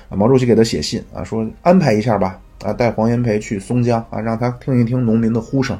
[0.09, 5.79] 毛主席给他写信啊，说安排一下吧，啊，带黄炎培去松江啊，让他听一听农民的呼声。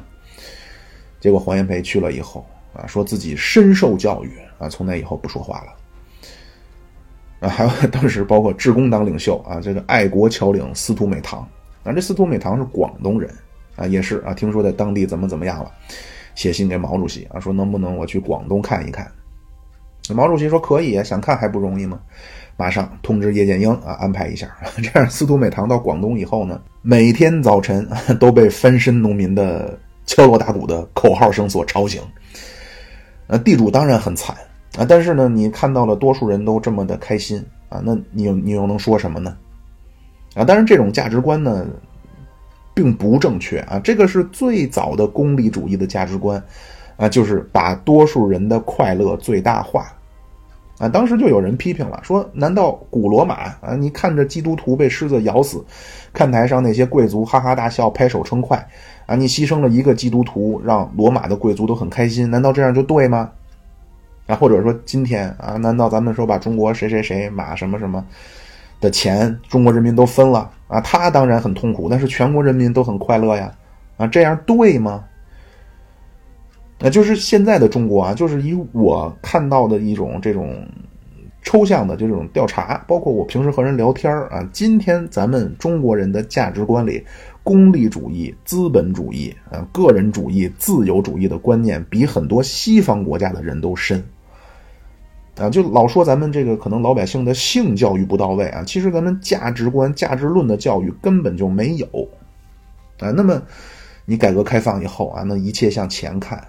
[1.20, 2.44] 结果黄炎培去了以后
[2.74, 5.72] 啊，说自己深受教育啊，从那以后不说话了。
[7.40, 11.46] 啊，还有 当时包括致公党领袖啊，这个爱国侨领司徒美堂
[11.84, 13.28] 啊，这司徒美堂是广东人
[13.76, 15.70] 啊，也是啊，听说在当地怎么怎么样了，
[16.34, 19.10] 写信给毛主席啊，说能不能我去广东看一看。
[20.12, 22.00] 毛主席说：“可以，想看还不容易吗？
[22.56, 24.48] 马上通知叶剑英啊，安排一下。
[24.82, 32.02] 这样，司徒美堂到广东以后呢，每天早晨 都被翻身农民的敲锣打鼓的口号声所吵醒。
[33.32, 34.36] 呃，地主当然很惨
[34.76, 39.34] 啊，但是呢，你看到了多数人都这么的开心啊，那你你又能说什么呢？
[40.34, 40.44] 啊。
[40.44, 41.66] 当然，这种价值观呢，
[42.74, 43.80] 并不正确啊。
[43.82, 46.44] 这个是最早的功利主义的价值观
[46.98, 49.86] 啊，就是把多数人的快乐最大化
[50.76, 50.86] 啊。
[50.86, 53.74] 当时就有人批评了，说：难道古罗马啊？
[53.74, 55.64] 你看着基督徒被狮子咬死，
[56.12, 58.62] 看台上那些贵族哈哈大笑、拍手称快
[59.06, 59.14] 啊？
[59.14, 63.30] 你牺牲了一个基督徒，让罗马的贵族都很开心，难道这样就对吗？
[64.26, 68.04] 啊，或者说今天啊，难道咱们说把中国谁谁谁马什么什么
[68.80, 70.80] 的钱，中国人民都分了啊？
[70.80, 73.52] 他当然很痛苦，但是全国人民都很快乐呀！
[73.96, 75.04] 啊，这样对吗？
[76.78, 80.66] 那就是现在的中国啊，就是以我看到的一种这种
[81.42, 87.04] 抽象的这种调查，包括我平时和人聊天啊，今天咱们中国人的价值观里，
[87.44, 94.02] 功利主义、资本主义啊、个人主义、自由主义的观念，比很多西方国家的人都深。
[95.36, 101.86] 啊，就老说咱们这个可能老百姓的性教育不到位啊，其实咱们价值观、价值论的教育根本就没有
[103.00, 103.10] 啊。
[103.10, 103.42] 那么
[104.04, 106.46] 你改革开放以后啊，那一切向前看，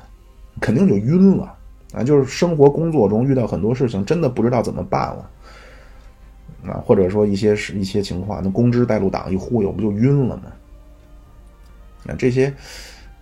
[0.59, 1.55] 肯定就晕了
[1.93, 2.03] 啊。
[2.03, 5.29] 就是生活工作中遇到很多事情，真的不知道怎么办了
[6.65, 10.43] 啊，或者说一些是一些情况，那公知带路党一忽悠，不就晕了吗？
[12.07, 12.53] 啊，这些。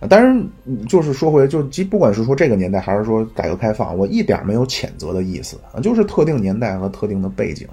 [0.08, 0.44] 当然，
[0.88, 7.68] 就是说回，就即不管是说这个年代，还是说改革开放，我一点没有谴责的意思啊，就是特定年代和特定的背景。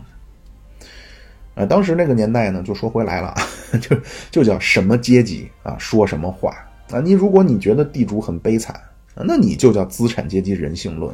[1.56, 3.34] 呃，当时那个年代呢，就说回来了，
[3.82, 3.98] 就
[4.30, 6.56] 就叫什么阶级啊，说什么话
[6.92, 7.00] 啊。
[7.00, 8.76] 你如果你觉得地主很悲惨
[9.16, 11.12] 啊，那你就叫资产阶级人性论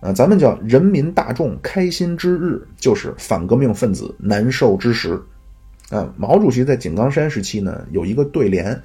[0.00, 0.10] 啊。
[0.14, 5.20] 咱们叫人民大众开心之日，就是反革命分子难受之时
[5.90, 6.12] 啊。
[6.16, 8.80] 毛主席在井冈山时期呢，有一个对联。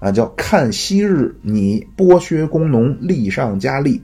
[0.00, 3.98] 啊，叫看昔日你剥削工农，利上加利；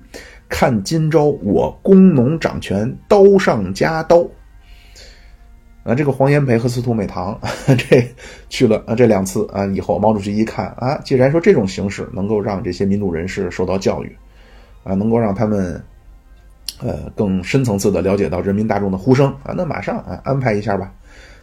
[0.48, 4.26] 看今朝我工农掌权，刀上加刀。
[5.82, 7.38] 啊，这个黄炎培和司徒美堂
[7.76, 8.08] 这
[8.48, 14.16] 去了啊，这两次啊，以后毛主席一看啊，既然说这种形式能够让这些民主人士受到教育，
[14.84, 15.82] 啊，能够让他们
[16.80, 20.90] 呃更深层次的了解到人民大众的呼声啊，那马上啊安排一下吧。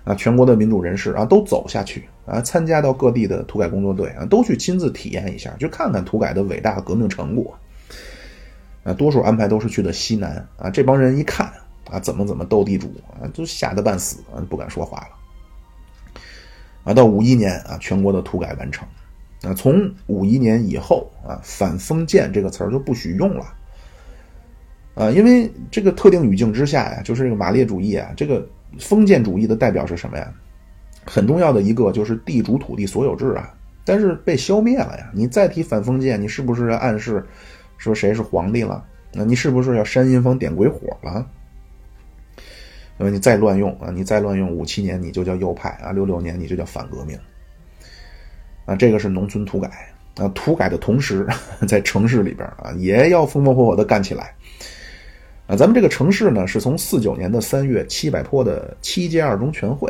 [0.07, 7.53] 啊，全国的民主人士啊，都走下去啊，参加到各地的土改工作队啊，都去亲自体验一下，去看看土改的伟大革命成果。
[8.85, 11.51] 啊，多数安排都是去的西南啊，这帮人一看
[11.91, 12.87] 啊，怎么怎么斗地主
[13.19, 16.21] 啊，都吓得半死，不敢说话了。
[16.85, 18.87] 啊，到五一年啊，全国的土改完成。
[19.41, 23.45] 啊，从五一年以后啊，反封建这个词儿就不许用了。
[24.95, 28.47] 啊，因为这个特定语境之下呀，就是这个马列主义啊，这个。
[28.79, 30.33] 封建主义的代表是什么呀？
[31.05, 33.53] 很重要的一个就是地主土地所有制啊，
[33.85, 35.09] 但是被消灭了呀。
[35.13, 37.25] 你再提反封建，你是不是暗示
[37.77, 38.83] 说谁是皇帝了？
[39.13, 41.25] 那你是不是要煽阴风点鬼火了？
[42.97, 47.17] 那么你再乱用啊，你再乱用，五七年你就叫右派啊，六六年你就叫反革命
[48.65, 48.75] 啊。
[48.75, 49.69] 这个是农村土改
[50.17, 51.25] 啊，土改的同时，
[51.67, 54.35] 在城市里边啊，也要风风火火的干起来。
[55.47, 59.89] 啊，咱们这个城市呢，是从四九年的三月七百坡的七届二中全会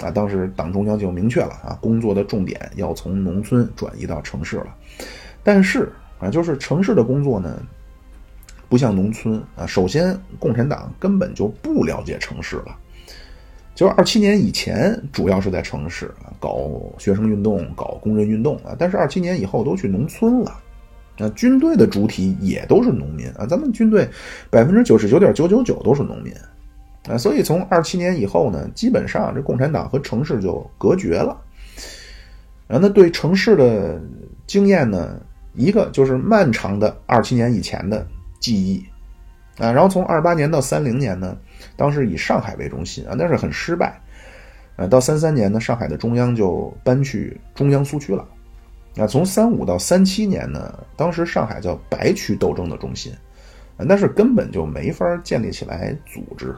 [0.00, 4.66] 啊，当时党中央就明确了啊，工作的重点要从农村转移到城市了。
[5.42, 7.58] 但是啊，就是城市的工作呢，
[8.68, 9.64] 不像农村啊。
[9.64, 12.76] 首先，共产党根本就不了解城市了，
[13.74, 20.52] 就是二七年以前主要是在城市啊搞学生运动、搞工人运动啊，但是二七年以后都去农村了。
[21.18, 24.08] 那军队的主体也都是农民啊，咱们军队
[24.50, 26.32] 百分之九十九点九九九都是农民
[27.08, 31.36] 啊，所以从二七年以后呢，基本上这共产党和城市就隔绝了。
[32.68, 34.00] 然后那对城市的
[34.46, 35.20] 经验呢，
[35.54, 38.06] 一个就是漫长的二七年以前的
[38.38, 38.84] 记忆
[39.58, 41.36] 啊，然后从二八年到三零年呢，
[41.76, 44.00] 当时以上海为中心啊，但是很失败
[44.76, 48.24] 啊，到三三年呢，上海的中央就搬去中央苏区了。
[48.94, 53.12] 那从三五到三七年呢，当时上海叫白区斗争的中心，
[53.88, 56.52] 但是根本就没法建立起来组织，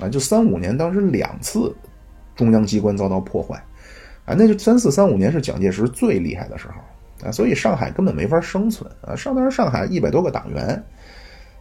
[0.00, 1.74] 啊，就三五年当时两次
[2.36, 3.56] 中央机关遭到破坏，
[4.24, 10.80] 啊，那就三四三五年是蒋介石最厉害的时候，啊，所以上海根本没法生存，啊，上当时上海一百多个党员，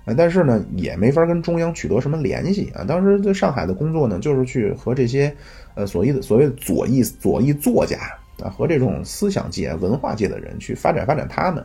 [0.05, 5.35] 啊，但是呢也没法跟中央取得什么联系，啊，当时在上海的工作呢就是去和这些
[5.73, 7.97] 呃所谓的所谓的左翼左翼作家。
[8.41, 11.63] 啊，和这种思想界、文化界的人去发展发展他们，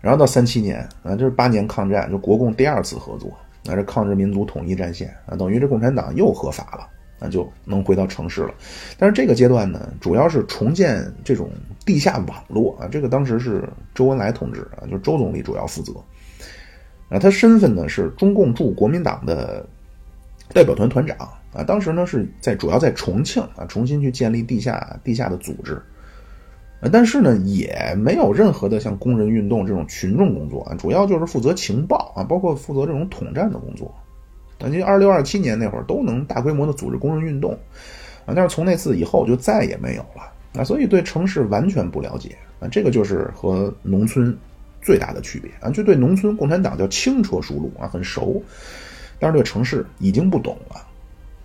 [0.00, 3.30] 然后到三七年啊，就是八年抗战，就国共第二次合作，
[3.64, 6.88] 那这抗日民族统一战线啊，等于这共产党又合法了，
[7.18, 8.54] 那就能回到城市了。
[8.98, 11.50] 但是这个阶段呢，主要是重建这种
[11.84, 15.92] 地下网络啊，这个当时是周恩来同志啊，就是周总理主要负责
[17.08, 19.64] 啊，他身份呢是中共驻国民党的
[20.52, 21.16] 代表团团长
[21.52, 25.74] 啊，当时呢是在主要在重庆啊，重新去建立地下地下的组织，
[26.80, 33.94] 啊，但是呢也没有任何的像工人运动这种群众工作啊，主要就是负责情报啊，包括负责这种统战的工作。
[34.60, 37.52] 啊，就二六二七年那会儿都能大规模的组织工人运动，
[38.24, 40.22] 啊，但是从那次以后就再也没有了
[40.54, 44.36] 啊，所以对城市完全不了解啊，这个就是和农村
[44.80, 48.40] 最大的区别啊，就对农村共产党叫轻车熟路啊，很熟，
[49.18, 50.76] 但是对城市已经不懂了。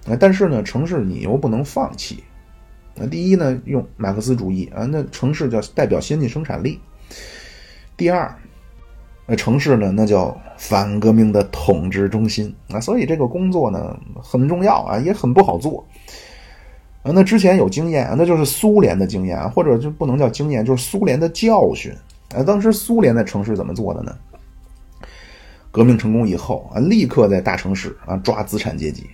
[0.09, 2.23] 啊，但是呢，城市你又不能放弃。
[2.95, 6.79] 那第一呢，用马克思主义啊，那城市叫代表先进生产力。
[7.95, 8.33] 第二，
[9.25, 15.85] 那城市呢，那叫反革命的统治中心啊，所以这个工作呢很重要啊，也很不好做。
[17.03, 21.93] 啊，那之前有经验啊，那就是苏联的经验啊，或者就不能叫经验，就是苏联的教训
[22.33, 22.41] 啊。
[22.41, 24.15] 当时苏联在城市怎么做的呢？
[25.69, 29.07] 革命成功以后啊，立刻在大城市啊抓资产阶级。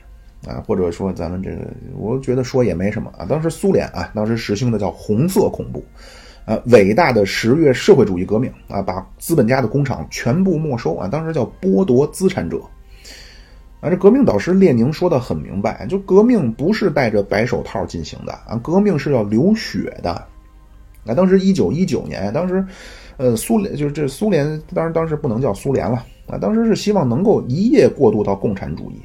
[0.47, 1.67] 啊，或者说咱们这个，
[1.97, 3.25] 我觉得说也没什么啊。
[3.25, 5.83] 当时苏联啊，当时实行的叫红色恐怖，
[6.45, 12.59] 啊，伟大的十月社会主义革命啊，把资本家的工厂全部没收啊，当时叫剥夺资产者。
[13.79, 20.11] 啊，这革命导师列宁说的很明白，就革命不是戴着白手套进行的啊，革命是要流血的。
[21.05, 22.65] 啊，当时一九一九年，当时，
[23.17, 29.01] 呃，苏联就是这苏联，当然当时不能叫苏联了啊，当时是希望能够一夜过渡到共产主义。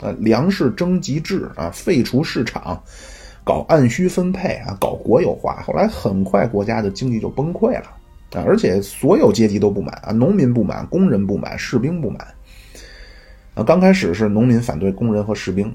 [0.00, 2.82] 啊，粮食征集制啊，废除市场，
[3.42, 5.62] 搞按需分配啊，搞国有化。
[5.62, 7.86] 后来很快国家的经济就崩溃了
[8.32, 12.26] 啊，而且所有阶级都不满啊，农民不满，工人不满，士兵不满。
[13.54, 15.74] 啊，刚开始是农民反对工人和士兵，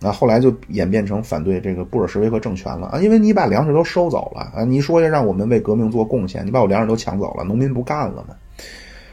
[0.00, 8.34] 啊，后来就演变成反对这个布尔什维克政权了啊，因为你把粮食都收走了啊，你说要让我们为革命做贡献，你把我粮食都抢走了，农民不干了吗？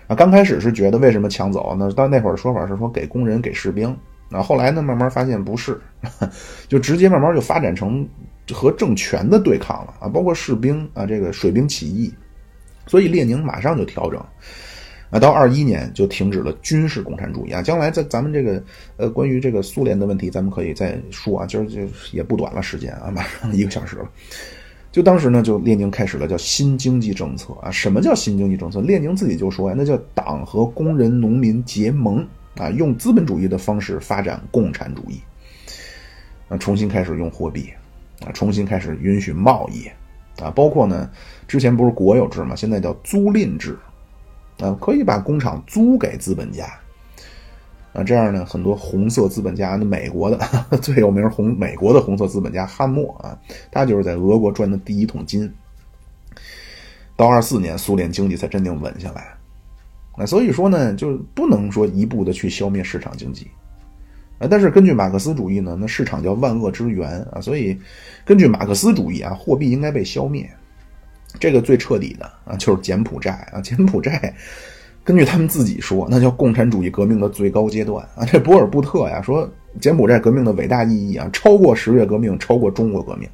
[0.07, 1.75] 啊，刚开始是觉得为什么抢走？
[1.77, 3.95] 那到那会儿说法是说给工人给士兵。
[4.27, 4.81] 那后来呢？
[4.81, 5.79] 慢慢发现不是，
[6.67, 8.07] 就直接慢慢就发展成
[8.51, 10.07] 和政权的对抗了啊！
[10.07, 12.11] 包括士兵啊，这个水兵起义，
[12.87, 14.19] 所以列宁马上就调整
[15.11, 17.61] 啊，到二一年就停止了军事共产主义啊。
[17.61, 18.61] 将来在咱们这个
[18.97, 21.45] 呃关于这个苏联的问题，咱们可以再说啊。
[21.45, 24.09] 今儿就也不短了时间啊，马上一个小时了。
[24.91, 27.69] 就当时呢，就列宁开始了叫新经济政策啊。
[27.69, 28.81] 什么叫新经济政策？
[28.81, 32.27] 列宁自己就说呀，那叫党和工人农民结盟。
[32.57, 35.19] 啊，用资本主义的方式发展共产主义，
[36.47, 37.69] 啊，重新开始用货币，
[38.25, 39.87] 啊，重新开始允许贸易，
[40.41, 41.09] 啊，包括呢，
[41.47, 43.77] 之前不是国有制嘛，现在叫租赁制，
[44.59, 46.65] 啊，可以把工厂租给资本家，
[47.91, 50.37] 啊，这样呢，很多红色资本家，那美国的
[50.81, 53.37] 最有名红美国的红色资本家汉默啊，
[53.69, 55.53] 他就是在俄国赚的第一桶金，
[57.17, 59.34] 到二四年，苏联经济才真正稳下来。
[60.17, 63.47] 那所以说呢，就不能说一步的去消灭市场经济，
[64.39, 67.77] 啊，但是根据马克思主义呢，那市场叫万恶之源啊，所以
[68.23, 70.49] 根据马克思主义啊，货币应该被消灭，
[71.39, 74.33] 这个最彻底的啊，就是柬埔寨啊，柬埔寨
[75.03, 78.03] 根据他们自己说，那叫共产主义革命的最高阶段。
[78.15, 79.47] 啊，这博尔布特呀说，
[79.79, 83.29] 柬埔寨革命的伟大意义啊，超过十月革命，超过中国革命。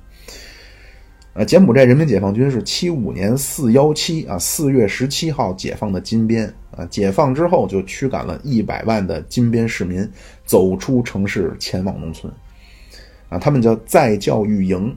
[1.33, 10.09] 呃，柬埔寨人民解放军是七五年四幺七啊，四月十七号解放的金边啊，解放之后就驱赶了一百万的金边市民
[10.45, 12.31] 走出城市，前往农村，
[13.29, 14.95] 啊，他们叫再教育营，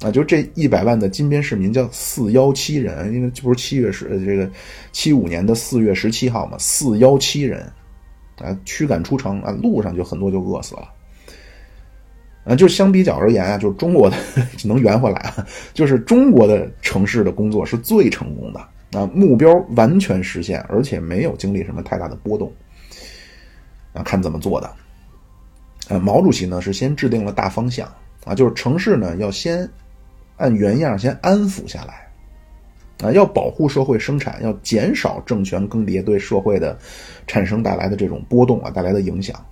[0.00, 4.50] 啊，就这一百万的金边市民叫四幺七人，因为这不是七月十这个
[4.92, 7.70] 七五年的四月十七号嘛，四幺七人，
[8.38, 10.88] 啊，驱赶出城啊，路上就很多就饿死了。
[12.44, 14.16] 啊，就相比较而言啊，就是中国的
[14.64, 18.60] 能圆回来啊，就是中国的城市的工作是最成功的
[18.92, 22.52] 啊，目标完全实现，而且没有经历什么太大的波动
[23.92, 24.02] 啊。
[24.02, 24.66] 看怎么做的？
[25.88, 27.86] 啊，毛主席呢是先制定了大方向
[28.24, 29.68] 啊，就是城市呢要先
[30.36, 32.08] 按原样先安抚下来
[33.06, 36.78] 啊，要保护社会生产，要减少政权更迭对社会的
[37.26, 39.44] 产生带来的这种波动啊带来的影响。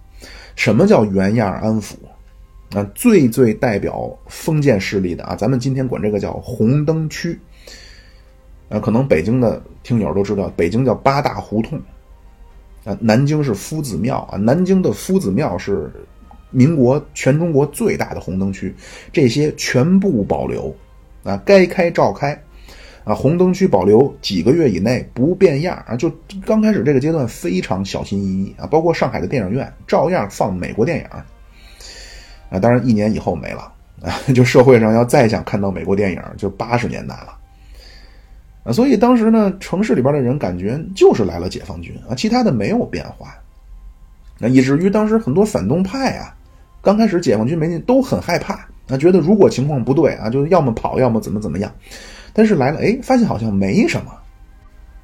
[0.55, 1.95] 什么叫原样安抚？
[2.75, 7.39] 啊，最最代表封建势力的啊，咱们今天管这个叫红灯区。
[8.73, 11.79] 啊，可能北京的听友都知道，北京叫八大胡同。
[12.85, 15.93] 啊，南京是夫子庙啊，南京的夫子庙是
[16.51, 18.75] 民国全中国最大的红灯区，
[19.13, 20.75] 这些全部保留。
[21.23, 22.33] 啊，该开照开。
[23.05, 26.11] 啊，红灯区保留几个月以内不变样啊，就
[26.47, 31.05] 刚开始这个阶段非常小心翼翼啊，包括上海的电影院照样放美国电影。
[32.49, 34.13] 啊，当然，一年以后没了啊！
[34.35, 37.39] 就社会上要再想看到美国电影，就八十年代了
[38.65, 38.73] 啊！
[38.73, 43.35] 所以当时呢，城市里边的人感觉就是来了解放军啊，其他的没有变化。
[44.39, 46.35] 那以至于当时很多反动派啊，
[46.81, 48.55] 刚开始解放军没进都很害怕
[48.89, 51.73] 啊，觉得如果情况不对啊，就要么跑，要么怎么怎么样。
[52.33, 54.13] 但是来了，哎，发现好像没什么。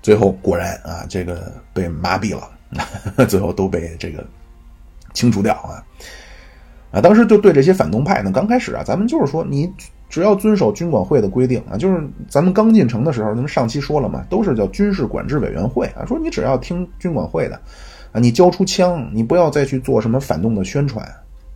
[0.00, 2.48] 最后果然啊，这个被麻痹了，
[3.26, 4.24] 最后都被这个
[5.12, 5.82] 清除掉啊。
[6.90, 9.70] 啊，当时就对这些反动派呢，刚开始啊，咱们就是说，你
[10.08, 17.60] 只要遵守军管会的规定啊，就是咱们刚进城的时候，咱们上期说了嘛，都是叫军事管制委员会啊，说你只要听军管会的
[18.12, 21.06] 啊，你交出枪，你不要再去做什么反动的宣传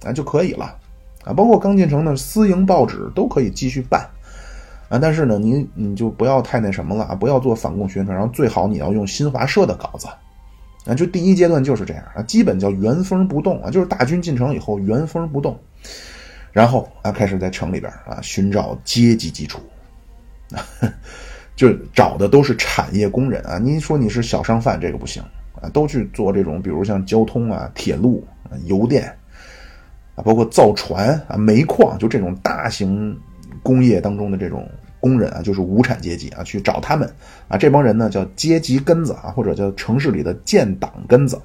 [0.05, 0.77] 啊就可以了
[1.25, 1.33] 啊。
[1.33, 4.07] 包括刚进城的私营报纸都可以继续办
[4.89, 10.07] 啊，但是呢，你你就不要太那什么了啊，不要做反共宣传，然后最好你要用新华社的稿子。
[10.85, 15.57] 啊，就第一阶段就是这样啊，基本叫原封不动啊，就是大军进城以后原封不动，
[16.53, 19.61] 然后啊开始在城里边啊寻找阶级基础，
[20.53, 20.63] 啊
[21.57, 23.59] 就找的都是产业工人啊。
[23.59, 25.23] 你说你是小商贩，这个不行
[25.61, 29.13] 啊，都去做这种，比如像交通啊、铁路啊、邮电
[30.15, 33.19] 啊，包括造船啊、煤矿，就这种大型
[33.63, 34.69] 工业当中的这种。
[35.03, 37.13] 工人啊，就是无产阶级啊，去找他们
[37.49, 41.37] 啊，这帮人呢叫阶级根子啊，或者叫城市里的建党根子。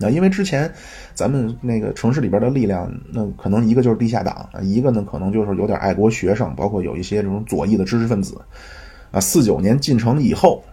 [0.00, 0.72] 那因为之前
[1.14, 8.40] 咱们那个城市里边的力量，那可能一个就是地下党，一个呢可能就是有点爱国学生，包括有一些这种左翼的知识分子
[9.10, 9.20] 啊。
[9.20, 10.64] 四九年进城以后，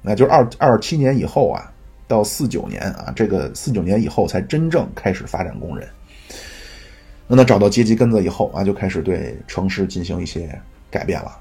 [0.00, 1.70] 那就二二七年以后啊，
[2.06, 5.88] 到四九年啊，这个四九年以后才真正开始发展工人。
[7.26, 10.56] 那他找到阶级根子以后啊，就开始对城市进行一些。
[10.92, 11.38] 改变了，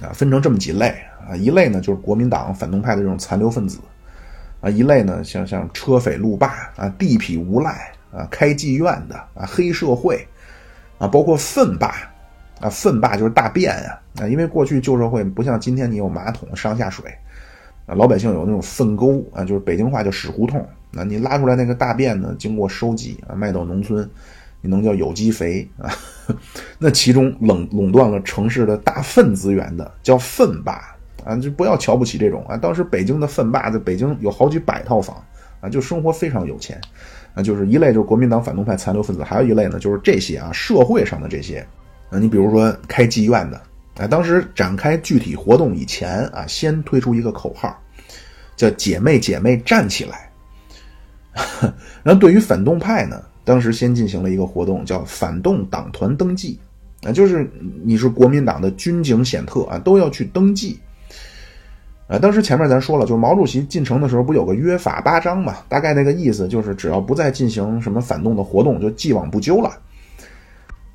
[0.00, 0.86] 啊，分成这么几类
[1.28, 3.78] 啊，一类呢就是国民党反动派的这种残留分子，
[4.62, 10.26] 啊，一类呢像像车匪路霸啊、地痞无赖啊、开妓院的啊、黑社会
[10.98, 11.94] 啊，包括粪霸
[12.60, 17.12] 啊，粪霸就是大便啊啊，因为过去旧社会不像今天你有马桶上下水
[17.86, 24.08] 啊，老百姓有那种粪沟啊，就是北京话叫屎胡同，那你拉出来那个大便呢，经过收集啊，卖到农村。
[24.64, 25.90] 你能叫有机肥啊？
[26.78, 30.94] 那其中垄垄断了城市的大粪资源的叫粪霸
[31.24, 31.36] 啊！
[31.36, 32.56] 就不要瞧不起这种啊！
[32.56, 35.16] 当时北京的粪霸在北京有好几百套房
[35.60, 36.80] 啊，就生活非常有钱
[37.34, 37.42] 啊。
[37.42, 41.66] 就是一类就是国民党反动派残留分子，还有一类呢就是这些啊社会上的这些
[42.10, 42.18] 啊。
[42.18, 43.60] 你比如说开妓院的
[43.96, 47.78] 啊，当时展开具体活动以前啊，先推出一个口号，
[48.56, 50.30] 叫“姐妹姐妹站起来”。
[52.02, 53.22] 然后对于反动派呢？
[53.44, 56.56] 当时先进行了一个活动，叫反动党团登记，
[57.02, 57.50] 啊，就是
[57.82, 60.78] 你是国民党的军警显特啊，都要去登记。
[62.12, 69.70] 啊，当时前面咱说了，就是毛主席进城的时候不有个约法八章嘛，大概那个意思就是只要不再进行什么反动的活动，就既往不咎了。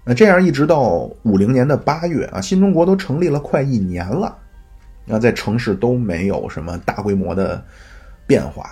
[0.06, 4.38] 那这样一直到五零年的八月啊，新中国都成立了快一年了，
[5.06, 7.66] 那在城市都没有什么大规模的
[8.28, 8.70] 变化。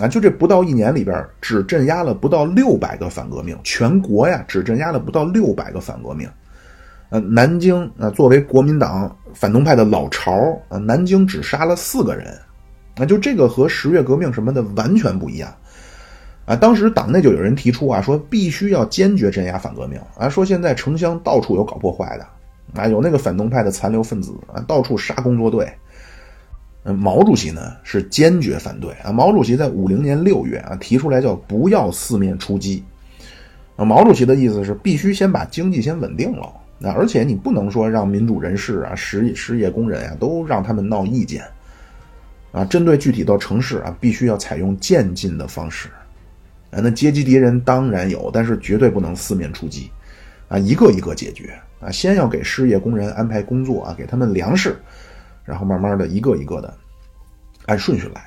[0.00, 6.28] 啊，就这不到一年里边，只镇压了不到六百个反革命，全国呀只镇压了不到六百个反革命。
[7.10, 10.32] 呃，南京啊，作为国民党反动派的老巢
[10.68, 12.36] 啊，南京只杀了四个人。
[12.96, 15.54] 啊，就这个和十月革命什么的完全不一样。
[16.46, 22.26] 啊，当时党内就有人提出啊，说必须要坚决镇压反革命啊，说现在城乡到处有搞破坏的，
[22.80, 25.70] 啊，有那个反动派的残留分子啊，到处杀工作队。
[26.84, 29.12] 嗯毛主席呢是坚决反对啊！
[29.12, 32.82] 毛主席在五零年六月啊提出来叫不要四面出击
[33.76, 33.84] 啊！
[33.84, 36.50] 毛主席的意思是必须先把经济先稳定了
[36.82, 41.44] 啊，而且你不能说让民主人士啊、实失业工人啊都让他们闹意见
[42.52, 42.64] 啊！
[42.64, 45.88] 针对具体到城市啊，必须要采用渐进的方式
[46.70, 46.80] 啊！
[46.82, 49.90] 那阶级敌人当然有，但是绝对不能四面出击
[50.48, 50.58] 啊！
[50.58, 51.90] 一个一个解决啊！
[51.90, 54.76] 先要给失业工人安排工作啊，给他们粮食。
[55.44, 56.74] 然后慢慢的一个一个的
[57.64, 58.20] 按顺序来，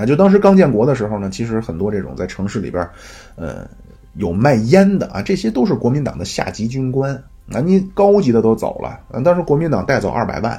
[0.00, 2.88] 啊，就当时刚建国的时候呢，其实很多这种在城市里边，
[3.34, 3.68] 呃，
[4.14, 10.52] 有卖烟的啊，这些都是国民党的下级军官那，你高级的都走了啊，当时国民党带走二百万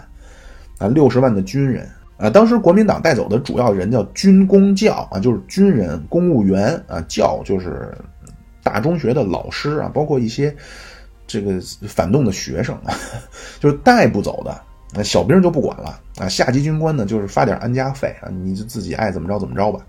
[0.78, 1.88] 啊，六十万的军人
[2.18, 7.96] 啊，当时国民党带走的主要人叫军工教啊，就是军人、公务员啊，教就是
[8.64, 10.54] 大中学的老师啊，包括一些
[11.28, 12.94] 这个反动的学生啊，
[13.60, 14.60] 就是带不走的。
[14.92, 19.86] 那小兵就不管了啊，下级军官呢就是发点安家费啊，你就自己爱怎么着怎么着吧。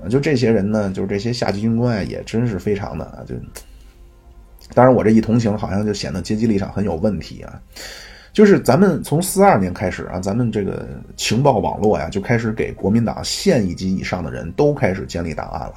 [0.00, 3.34] 啊，就这些人呢，就是这些下级军官啊，也真是非常的啊，就
[4.74, 7.60] 当然我这一同情，好像就显得阶级立场很有问题啊。
[8.32, 15.74] 就是咱们从四二年开始啊，咱们这个情报网络呀，就开始给国民党县一级以上的人都开始建立档案了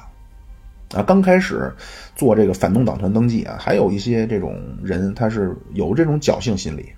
[0.98, 1.02] 啊。
[1.02, 1.70] 刚开始
[2.14, 6.90] 做这个反动党团登记啊，还有一些这种人他是有这种侥幸心理。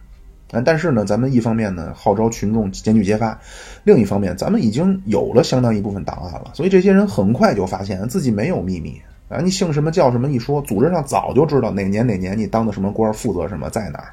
[0.51, 3.38] 啊，但是呢，咱们一方面呢号召群众检举揭发，
[3.84, 8.99] 另一方面咱们已经有了相当一部分档案了，所以这些人很快就发现自己没有秘密
[9.29, 14.12] 啊，你姓什么叫什么一说，组织上早就知道哪年哪年你当的什么官，负责什么，在哪儿。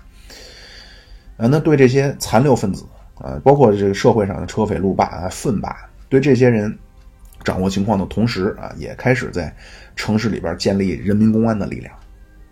[1.38, 2.86] 啊，那对这些残留分子
[3.16, 5.76] 啊，包括这个社会上的车匪路霸啊、粪霸，
[6.10, 6.78] 对这些人
[7.44, 9.54] 掌握情况的同时啊，也开始在
[9.96, 11.94] 城市里边建立人民公安的力量。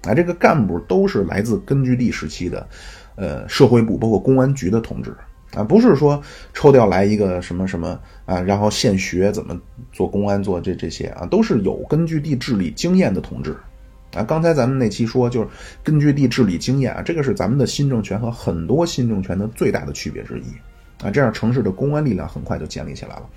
[0.03, 2.67] 啊，这个干部都是来自根据地时期的，
[3.15, 5.15] 呃，社会部包括公安局的同志
[5.55, 6.21] 啊，不是说
[6.53, 9.59] 抽调来一个什么什么啊，然后现学怎么
[9.91, 13.55] 做公安做这这些啊，都是有根据地治理经验的同志。
[14.15, 15.47] 啊，刚才咱们那期说就是
[15.83, 21.09] 根据地治理经验啊，这个是咱们的新政权和很多新政权的最大的区别之一啊。
[21.09, 23.29] 这样城市的公安力量很快就建立起来了。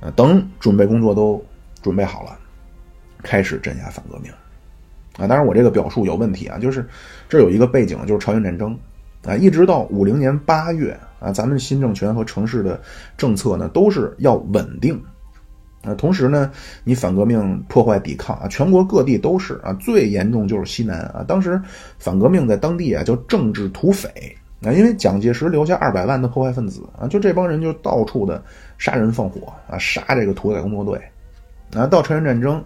[0.00, 1.44] 呃，等准备工作都
[1.82, 2.38] 准备好了，
[3.22, 4.32] 开始镇压反革命。
[5.18, 6.88] 啊，当然我这个表述有问题啊，就是
[7.28, 8.78] 这有一个背景，就是朝鲜战争
[9.24, 12.80] 啊，一直到五零年八月啊，咱们新政权和城市的
[13.16, 15.00] 政策呢都是要稳定。
[15.82, 16.50] 啊，同时呢，
[16.84, 21.24] 你反革命破坏抵抗啊，全国各地都是啊，最严重就是西南啊。
[21.26, 21.58] 当时
[21.98, 24.10] 反革命在当地啊叫政治土匪
[24.62, 28.42] 啊，因为蒋介石留下二百万的破坏分子啊，就这帮人就到处的
[28.76, 31.00] 杀人放火啊，杀这个土改工作队
[31.74, 31.86] 啊。
[31.86, 32.62] 到朝鲜战争，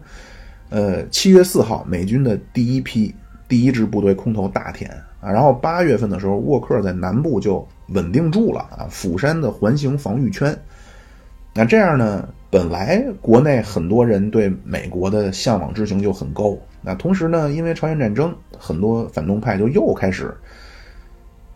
[0.70, 3.14] 呃，七月四号，美军的第一批
[3.46, 4.90] 第一支部队空投大田
[5.32, 10.56] 然后八月份的时候，沃克在南部就稳定住了啊，釜山的环形防御圈。
[11.54, 12.28] 那这样呢？
[12.50, 20.32] 本来国内很多人对美国的向往之情就很高，那同时呢，因为朝鲜战争，很多反动派就又开始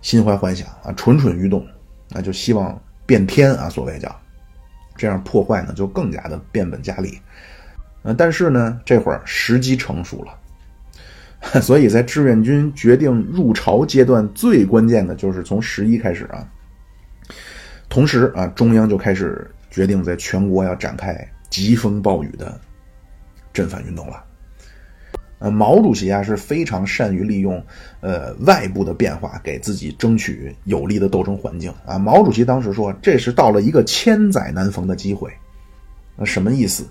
[0.00, 1.64] 心怀幻想啊，蠢蠢欲动，
[2.08, 4.12] 那就希望变天啊，所谓叫
[4.96, 7.16] 这样破坏呢，就更加的变本加厉。
[8.02, 10.32] 呃，但是呢，这会儿时机成熟了，
[11.62, 16.46] 所以在志愿军决定入朝阶段，最关键的就是从十一开始啊，
[17.88, 19.50] 同时啊，中央就开始。
[19.70, 21.14] 决定在全国要展开
[21.50, 22.58] 疾风暴雨的
[23.52, 24.24] 镇反运动了。
[25.38, 27.62] 呃，毛主席啊是非常善于利用
[28.00, 31.98] 呃外部的变化，给自己争取有利的斗争环境啊。
[31.98, 35.30] 毛主席当时说，这是到了一个千载难逢的机会。
[36.16, 36.88] 那什么意思？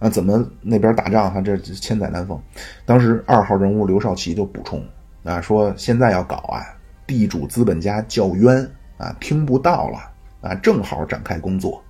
[0.00, 1.40] 啊，怎么那边打仗哈？
[1.40, 2.40] 这千载难逢。
[2.84, 4.82] 当时二号人物刘少奇就补充
[5.22, 6.64] 啊，说现在要搞啊，
[7.06, 9.98] 地主资本家叫冤啊，听不到了
[10.40, 11.80] 啊，正好展开工作。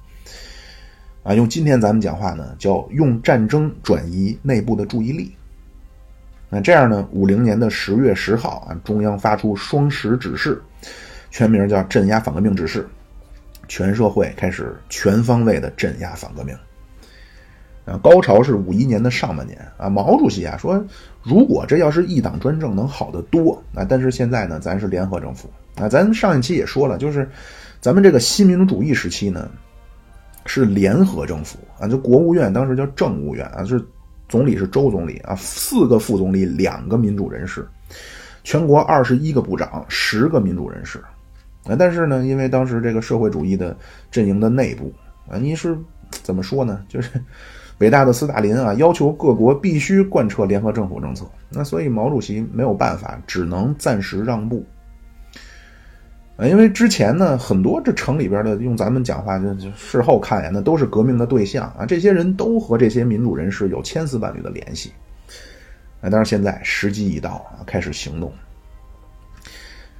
[1.22, 5.32] 啊，用今天咱们讲话呢，叫用战争转移内部的注意力。
[6.48, 10.60] 那这样呢，五零年的十月十号啊，中央发出双十指示，
[11.30, 12.88] 全名叫镇压反革命指示，
[13.68, 16.56] 全社会开始全方位的镇压反革命。
[17.90, 20.82] 啊，高潮是五一年的上半年啊，毛主席啊说，
[21.22, 23.84] 如果这要是一党专政，能好得多啊。
[23.88, 27.28] 但是现在呢，咱是联合政府啊，咱上一期也说了，就是
[27.80, 29.50] 咱们这个新民主主义时期呢。
[30.46, 33.84] 是联合政府啊，就国务院当时叫政务院啊，就是
[34.26, 37.68] 总理是周总理啊，四个副总理，两个民主人士，
[38.42, 40.98] 全国二十一个部长，十个民主人士
[41.66, 41.76] 啊。
[41.78, 43.76] 但是呢，因为当时这个社会主义的
[44.10, 44.90] 阵营的内部
[45.28, 45.76] 啊，你是
[46.10, 46.82] 怎么说呢？
[46.88, 47.10] 就是
[47.80, 54.64] 伟大的斯大林啊，要求各国必须贯彻联合政府政策，那所以毛主席没有办法，只能暂时让步。
[56.42, 61.84] 因为之前呢，很多这城里边的，用咱们讲话就就事后看呀，那都是革命的对象啊。
[61.84, 64.90] 这些人都和这些民主人士有千丝万缕的联系。
[66.00, 68.32] 啊，但是现在时机已到啊，开始行动。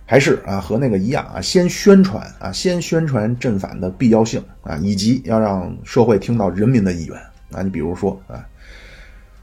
[0.07, 7.17] 还是啊，和那个一样啊，先宣传啊，先宣传镇反的必要性啊，以及要让社会听到人民的意愿
[7.53, 7.63] 啊。
[7.63, 8.47] 你比如说啊，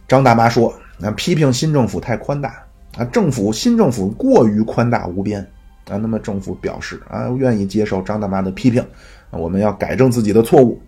[0.08, 2.64] 张大妈说，那批评新政府太宽大
[2.98, 5.46] 啊，政府新政府过于宽大无边。
[5.90, 8.86] 啊，那么政府表示啊，愿意接受张大妈的批评，
[9.32, 10.82] 我们要改正自己的错误，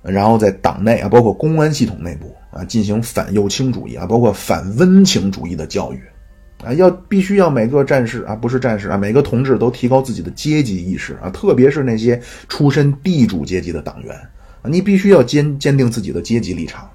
[0.00, 6.02] 然后在党内啊，包括公安系统内部啊，进行反右倾主义啊，包括反温情主义的教育，
[6.64, 12.18] 啊，要必须要每个战士啊，不是战士啊，每个同志都提高自己的阶级意识啊，特别是那些
[12.48, 14.18] 出身地主阶级的党员，
[14.64, 16.88] 你必须要坚坚定自己的阶级立场。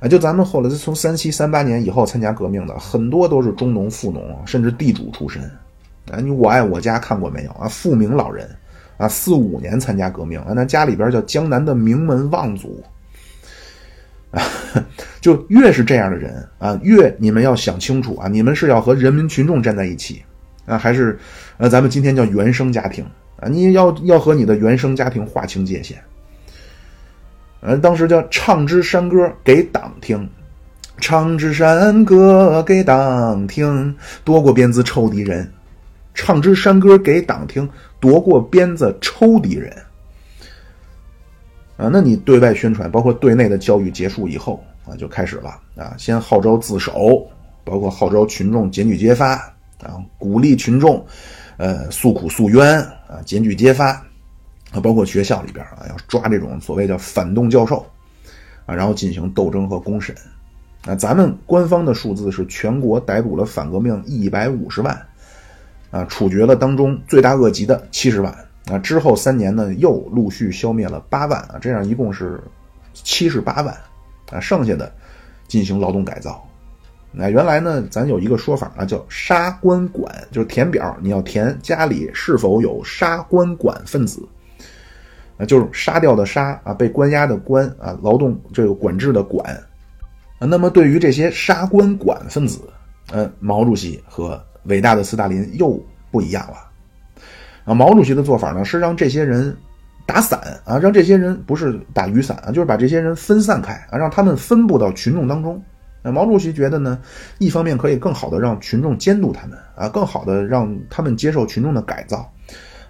[0.00, 5.42] 啊，就咱们后来从三七三八年以后参加革命的很多都是中农、富农，甚至地主出身。
[6.10, 7.66] 啊，你我爱我家看过没有啊？
[7.68, 8.48] 富明老人，
[8.98, 12.82] 啊，四五年参加革命，啊，那家里边叫江南的名门望族。
[14.30, 14.42] 啊，
[15.20, 20.22] 就越是这样的人啊，越你们要想清楚啊，你们是要和人民群众站在一起
[20.66, 21.16] 啊，还是
[21.56, 23.06] 呃，咱们今天叫原生家庭
[23.36, 23.48] 啊？
[23.48, 25.96] 你要要和你的原生家庭划清界限。
[27.66, 30.28] 嗯，当时叫唱支山歌给党听，
[30.98, 35.50] 唱支山歌给党听，夺过鞭子抽敌人。
[36.12, 37.66] 唱支山歌给党听，
[37.98, 39.74] 夺过鞭子抽敌人。
[41.76, 47.26] 啊，那你对外宣传，包括对内的教育结束以后，啊就开始了啊，先号召自首，
[47.64, 49.32] 包括号召群众检举揭发
[49.82, 51.04] 啊，鼓励群众
[51.56, 54.00] 呃诉苦诉冤啊，检举揭发
[54.74, 57.86] 啊，包括学校里边啊要抓这种所谓叫反动教授
[58.66, 60.14] 啊，然后进行斗争和公审
[60.84, 60.94] 啊。
[60.96, 65.00] 咱们官方的数字是全国逮捕了反革命一百五十万
[65.92, 68.34] 啊，处决了当中罪大恶极的七十万。
[68.66, 72.42] 啊，之后三年呢，又陆续消灭了八万啊，这样一共是
[72.94, 73.76] 七十八万
[74.32, 74.90] 啊，剩下的
[75.46, 76.42] 进行劳动改造。
[77.12, 84.26] 那原来呢，咱有一个说法啊，叫杀官管，就是填表，你要填家里是否有杀官管分子
[85.36, 89.54] 啊，就是杀掉的杀啊，被关押的关啊，劳动这个管制的管
[90.38, 90.46] 啊。
[90.46, 92.60] 那么对于这些杀官管分子，
[93.12, 95.78] 嗯，毛主席和伟大的斯大林又
[96.10, 96.56] 不一样了。
[97.64, 99.56] 啊，毛主席的做法呢是让这些人
[100.06, 105.62] 打散啊，让这些人不是打雨伞啊，就是把这些人分散开啊，让他们分布到群众当中。
[106.02, 107.00] 那毛主席觉得呢，
[107.38, 112.30] 一方面可以更好的让群众监督他们啊，更好的让他们接受群众的改造。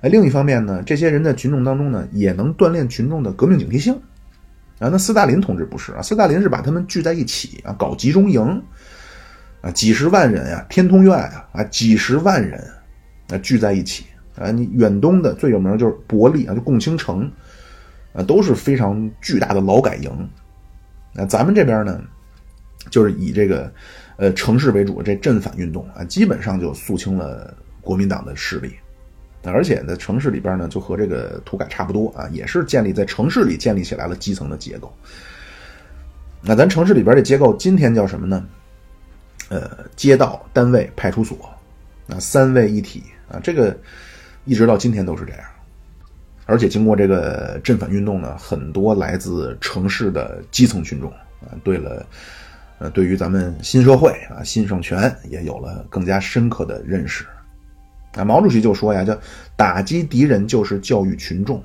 [0.05, 3.95] 哎，另一方面呢，这些人在群众当中呢，也能锻炼群众的革命警惕性
[4.79, 4.91] 啊。
[4.93, 8.63] 那斯大林同志不是啊，斯大林是把他们聚在一起啊，搞集中营
[9.63, 12.63] 啊，几十万人啊，天通苑啊啊，几十万人
[13.31, 14.05] 啊聚在一起。
[14.37, 17.31] 啊，你远东的最有名的就是伯利啊，就共青城，
[18.13, 20.11] 啊，都是非常巨大的劳改营。
[21.15, 21.99] 那咱们这边呢，
[22.91, 23.73] 就是以这个
[24.19, 28.75] 呃城市为主，这镇反运动啊，基本上就肃清了国民党的势力。
[29.51, 34.93] 而且在城市里边呢，就和这个土改差不多啊，也是建立在城市里建立起来了基层的结构。
[36.41, 38.45] 那咱城市里边的结构今天叫什么呢？
[39.49, 41.37] 呃，街道、单位、派出所，
[42.09, 43.77] 啊，三位一体啊，这个。
[44.47, 45.41] 一直到今天都是这样，
[46.45, 52.05] 而且经过这个镇反运动呢，很多来自城市的基层群众啊，对了，
[52.79, 57.25] 呃，对于咱们新社会啊、新政权也有了更加深刻的认识。
[58.17, 59.19] 啊，毛主席就说呀，叫
[59.57, 61.63] 打击敌人就是教育群众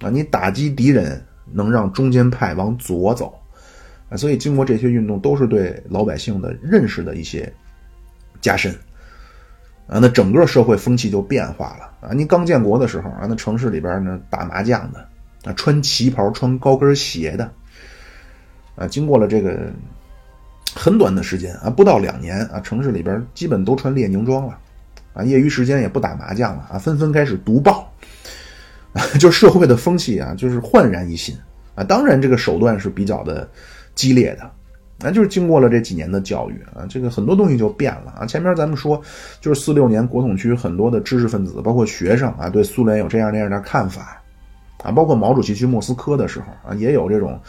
[0.00, 3.38] 啊，你打击敌人能让中间派往左走
[4.08, 7.52] 啊，所以经过这些运动，都是对老百姓的认识的一些
[8.40, 8.74] 加深。
[9.88, 12.14] 啊，那整个社会风气就变化了啊！
[12.14, 15.06] 你刚建国的时候啊，那城市里边呢打麻将的，
[15.44, 17.52] 啊穿旗袍、穿高跟鞋的，
[18.76, 19.70] 啊，经过了这个
[20.74, 24.58] 很短的时间啊，不到两年啊，城市里边基本都穿列宁装了，
[25.12, 27.92] 啊，业余时间也不打麻将了啊，纷纷开始读报，
[28.92, 31.36] 啊， 就社会的风气啊，就是焕然一新
[31.74, 31.84] 啊！
[31.84, 33.48] 当然，这个手段是比较的
[33.94, 34.50] 激烈的。
[35.04, 38.24] 那就是经过了这几年的教育啊，这个很多东西就变了啊。
[38.24, 39.02] 前面咱们说，
[39.40, 44.22] 就是四六年国统区很多的知识分子，包括学生啊，对苏联有这样那样的看法
[44.84, 44.92] 啊。
[44.92, 47.40] 包括毛主席去莫斯科的时候啊，也有这种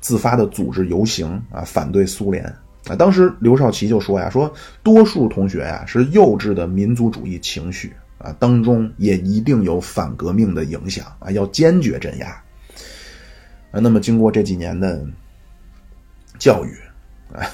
[0.00, 2.44] 自发的组织游行啊，反对苏联
[2.88, 2.96] 啊。
[2.96, 4.52] 当时刘少奇就说呀，说
[4.82, 12.28] 多数同学呀是幼稚的民族主义情绪啊，当中也一定有反革命的影响啊，要坚决镇压
[13.70, 13.80] 啊。
[13.80, 15.04] 那么经过这几年的
[16.38, 16.74] 教育。
[17.32, 17.46] 啊，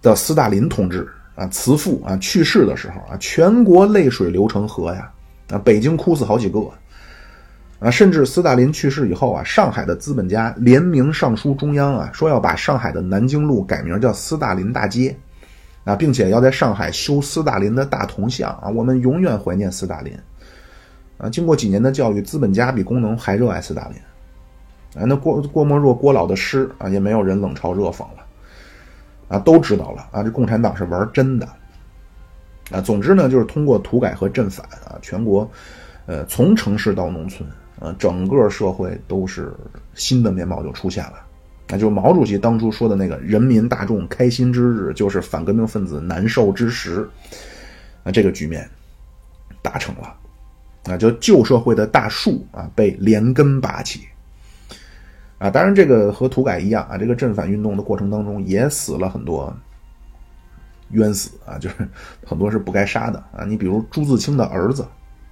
[0.00, 5.12] 到斯大林同志啊，慈父啊去世的时候啊，全国泪水流成河呀！
[5.50, 6.58] 啊，北京哭死好几个
[7.80, 15.16] 啊，甚至斯大林去世以后啊，上海的资本家联名上书中央啊，说要把上海的南京路改名叫斯大林大街
[15.84, 20.12] 啊，并且要在上海修斯大林的大铜像啊，我们永远怀念斯大林
[21.18, 21.28] 啊！
[21.30, 23.96] 经过几年的教育，资本家比工农还热爱斯大林
[25.00, 25.06] 啊！
[25.06, 28.24] 那郭郭沫若郭老的诗啊，也没有人冷嘲热讽了。
[29.28, 30.22] 啊，都知道了啊！
[30.22, 31.46] 这共产党是玩真的
[32.70, 32.80] 啊！
[32.80, 35.48] 总之呢，就是通过土改和镇反啊，全国，
[36.06, 37.48] 呃，从城市到农村
[37.80, 39.52] 呃，整个社会都是
[39.94, 41.14] 新的面貌就出现了。
[41.68, 47.08] 那就毛主席当初说的那个“人民大众开心之日，就是反革命分子难受之时”，
[48.04, 48.68] 啊，这个局面
[49.60, 50.14] 达成了，
[50.84, 54.00] 啊，就旧社会的大树啊被连根拔起。
[55.38, 59.56] 啊，当然，这个和土改一样啊，这个镇反运动的过程当中也死了很多
[60.90, 61.88] 冤死啊，就是
[62.26, 63.44] 很多是不该杀的啊。
[63.44, 64.84] 你比如朱自清的儿子，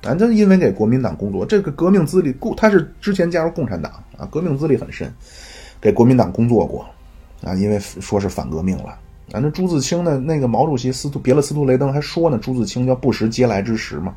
[0.03, 5.13] 啊，他因为给国民党工作，这个革命资历共，他是之前加入共产党啊，革命资历很深，
[5.81, 6.87] 给国民党工作过
[7.43, 8.91] 啊，因为说是反革命了
[9.33, 9.41] 啊。
[9.41, 14.15] 那朱自清呢，那个毛主席司徒别了司徒雷登还说呢，朱自清叫不识嗟来之食嘛，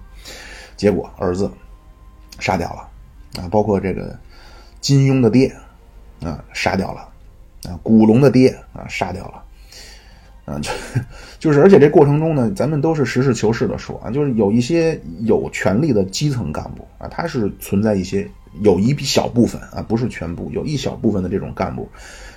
[0.76, 1.50] 结果儿子
[2.40, 4.18] 杀掉了啊，包括这个
[4.82, 5.56] 金庸的爹。
[6.22, 7.08] 啊，杀掉了，
[7.64, 9.42] 啊，古龙的爹啊，杀掉了，
[10.50, 10.72] 啊，就
[11.38, 18.28] 就是，而且这过程中呢，咱们都是实事求是的说啊，就是有一些有权力的基层干部啊，他是存在一些
[18.62, 21.88] 有一小部分啊，不是全部，有一小部分的这种干部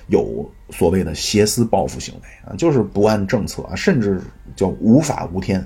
[0.07, 4.21] 有所谓的挟私报复行为啊，就是不按政策啊，甚至
[4.55, 5.59] 叫无法无天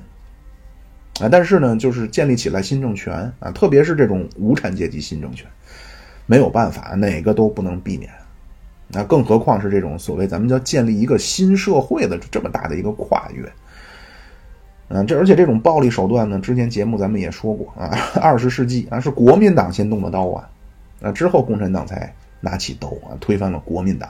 [1.20, 1.28] 啊。
[1.30, 5.46] 但是呢，就是建立起来新政权啊，特别是这种无产阶级新政权，
[6.26, 8.10] 没有办法，哪个都不能避免。
[8.90, 13.52] 那更何况是这种所谓咱们叫建立一个新社会的这么大的一个跨越，
[14.88, 20.50] 嗯，这而且这种暴力手段呢，之前节目咱们也说过啊，二十世纪啊是国民党先动的刀啊，
[21.02, 24.10] 啊之后共产党才拿起刀啊推翻了国民党，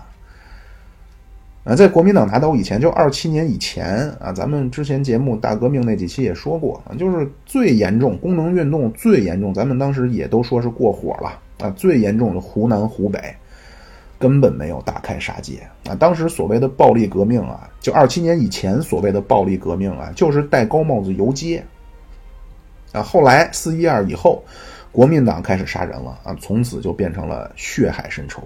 [1.63, 13.19] 啊在国民党拿刀以前，就二七年以前啊，咱们之前节目大革命那几期也说过啊，就是最严重工农运动最严重，咱们当时也都说是过火了啊，最严重的湖南湖北。
[14.19, 15.93] 根本没有大开杀戒啊！
[15.93, 21.63] 当时所谓的暴力革命啊，就二七年以前所谓的暴力革命啊，就是戴高帽子游街
[22.91, 23.03] 啊。
[23.03, 24.43] 后来四一二以后，
[24.91, 28.41] 国民党开始杀人了啊，从此就变成了血海深仇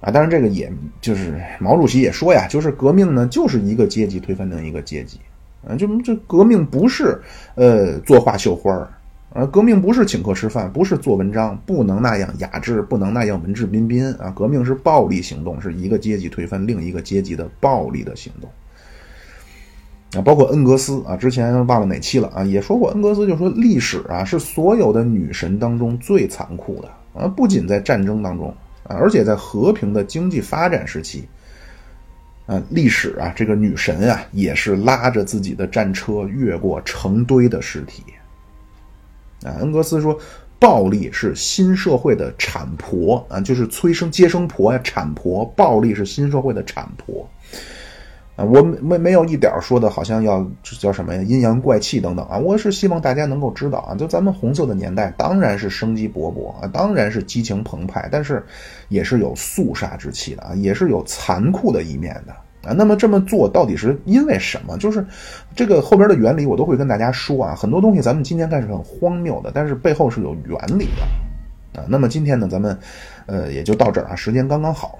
[0.00, 0.10] 啊。
[0.10, 5.18] 当然，这个也就是毛主席也说呀，就是革命呢，就是一个阶级推翻另一个阶级
[5.66, 7.20] 啊，就这革命不是
[7.56, 8.88] 呃作画绣花儿。
[9.34, 14.30] 而革命不是请客吃饭，不是做文章，不能那样雅致，不能那样文质彬彬啊！
[14.36, 18.50] 革命是暴力行动，是一个阶级推翻另一个阶级的暴力的行动
[20.14, 20.22] 啊！
[20.22, 27.26] 包括恩格斯啊，之前忘了哪期了啊，也说过，恩格斯就说历史啊是所有的女神当中最残酷的啊！
[27.26, 28.54] 不仅在战争当中
[28.84, 31.26] 啊，而且在和平的经济发展时期
[32.44, 38.02] 啊，历史啊这个女神啊也是拉着自己的战车越过成堆的尸体。
[39.44, 40.18] 啊，恩格斯说，
[40.58, 45.44] 暴力是新社会的产婆啊，就是催生接生婆呀，产婆。
[45.56, 47.28] 暴力是新社会的产婆
[48.36, 52.38] 啊，我没没有一点说的好像要叫什么呀，阴阳怪气等等啊。
[52.38, 58.44] 我是希望大家能够知道啊，就咱们红色的年代，当然是生机勃勃啊，当然是激情澎湃，但是
[58.88, 62.34] 也是有肃杀之气的啊，也是有残酷的一面的。
[62.64, 64.78] 啊，那么这么做到底是因为什么？
[64.78, 65.04] 就是
[65.56, 67.54] 这个后边的原理，我都会跟大家说啊。
[67.54, 71.84] 很多东西咱们今天看是很荒谬的，但是背后是有原理的啊。
[71.88, 72.78] 那么今天呢，咱们
[73.26, 74.98] 呃也就到这儿啊，时间刚刚好。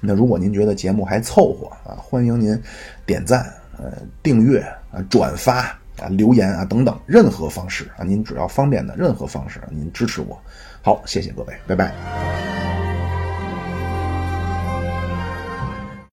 [0.00, 2.60] 那如果您觉得节目还凑合啊，欢迎您
[3.06, 3.46] 点赞、
[3.78, 4.58] 呃订阅
[4.90, 5.58] 啊、转发
[6.00, 10.36] 啊、留言啊等等任何方式啊，您只要方便的任何方式，您支持我。
[10.82, 12.81] 好，谢谢各位，拜拜。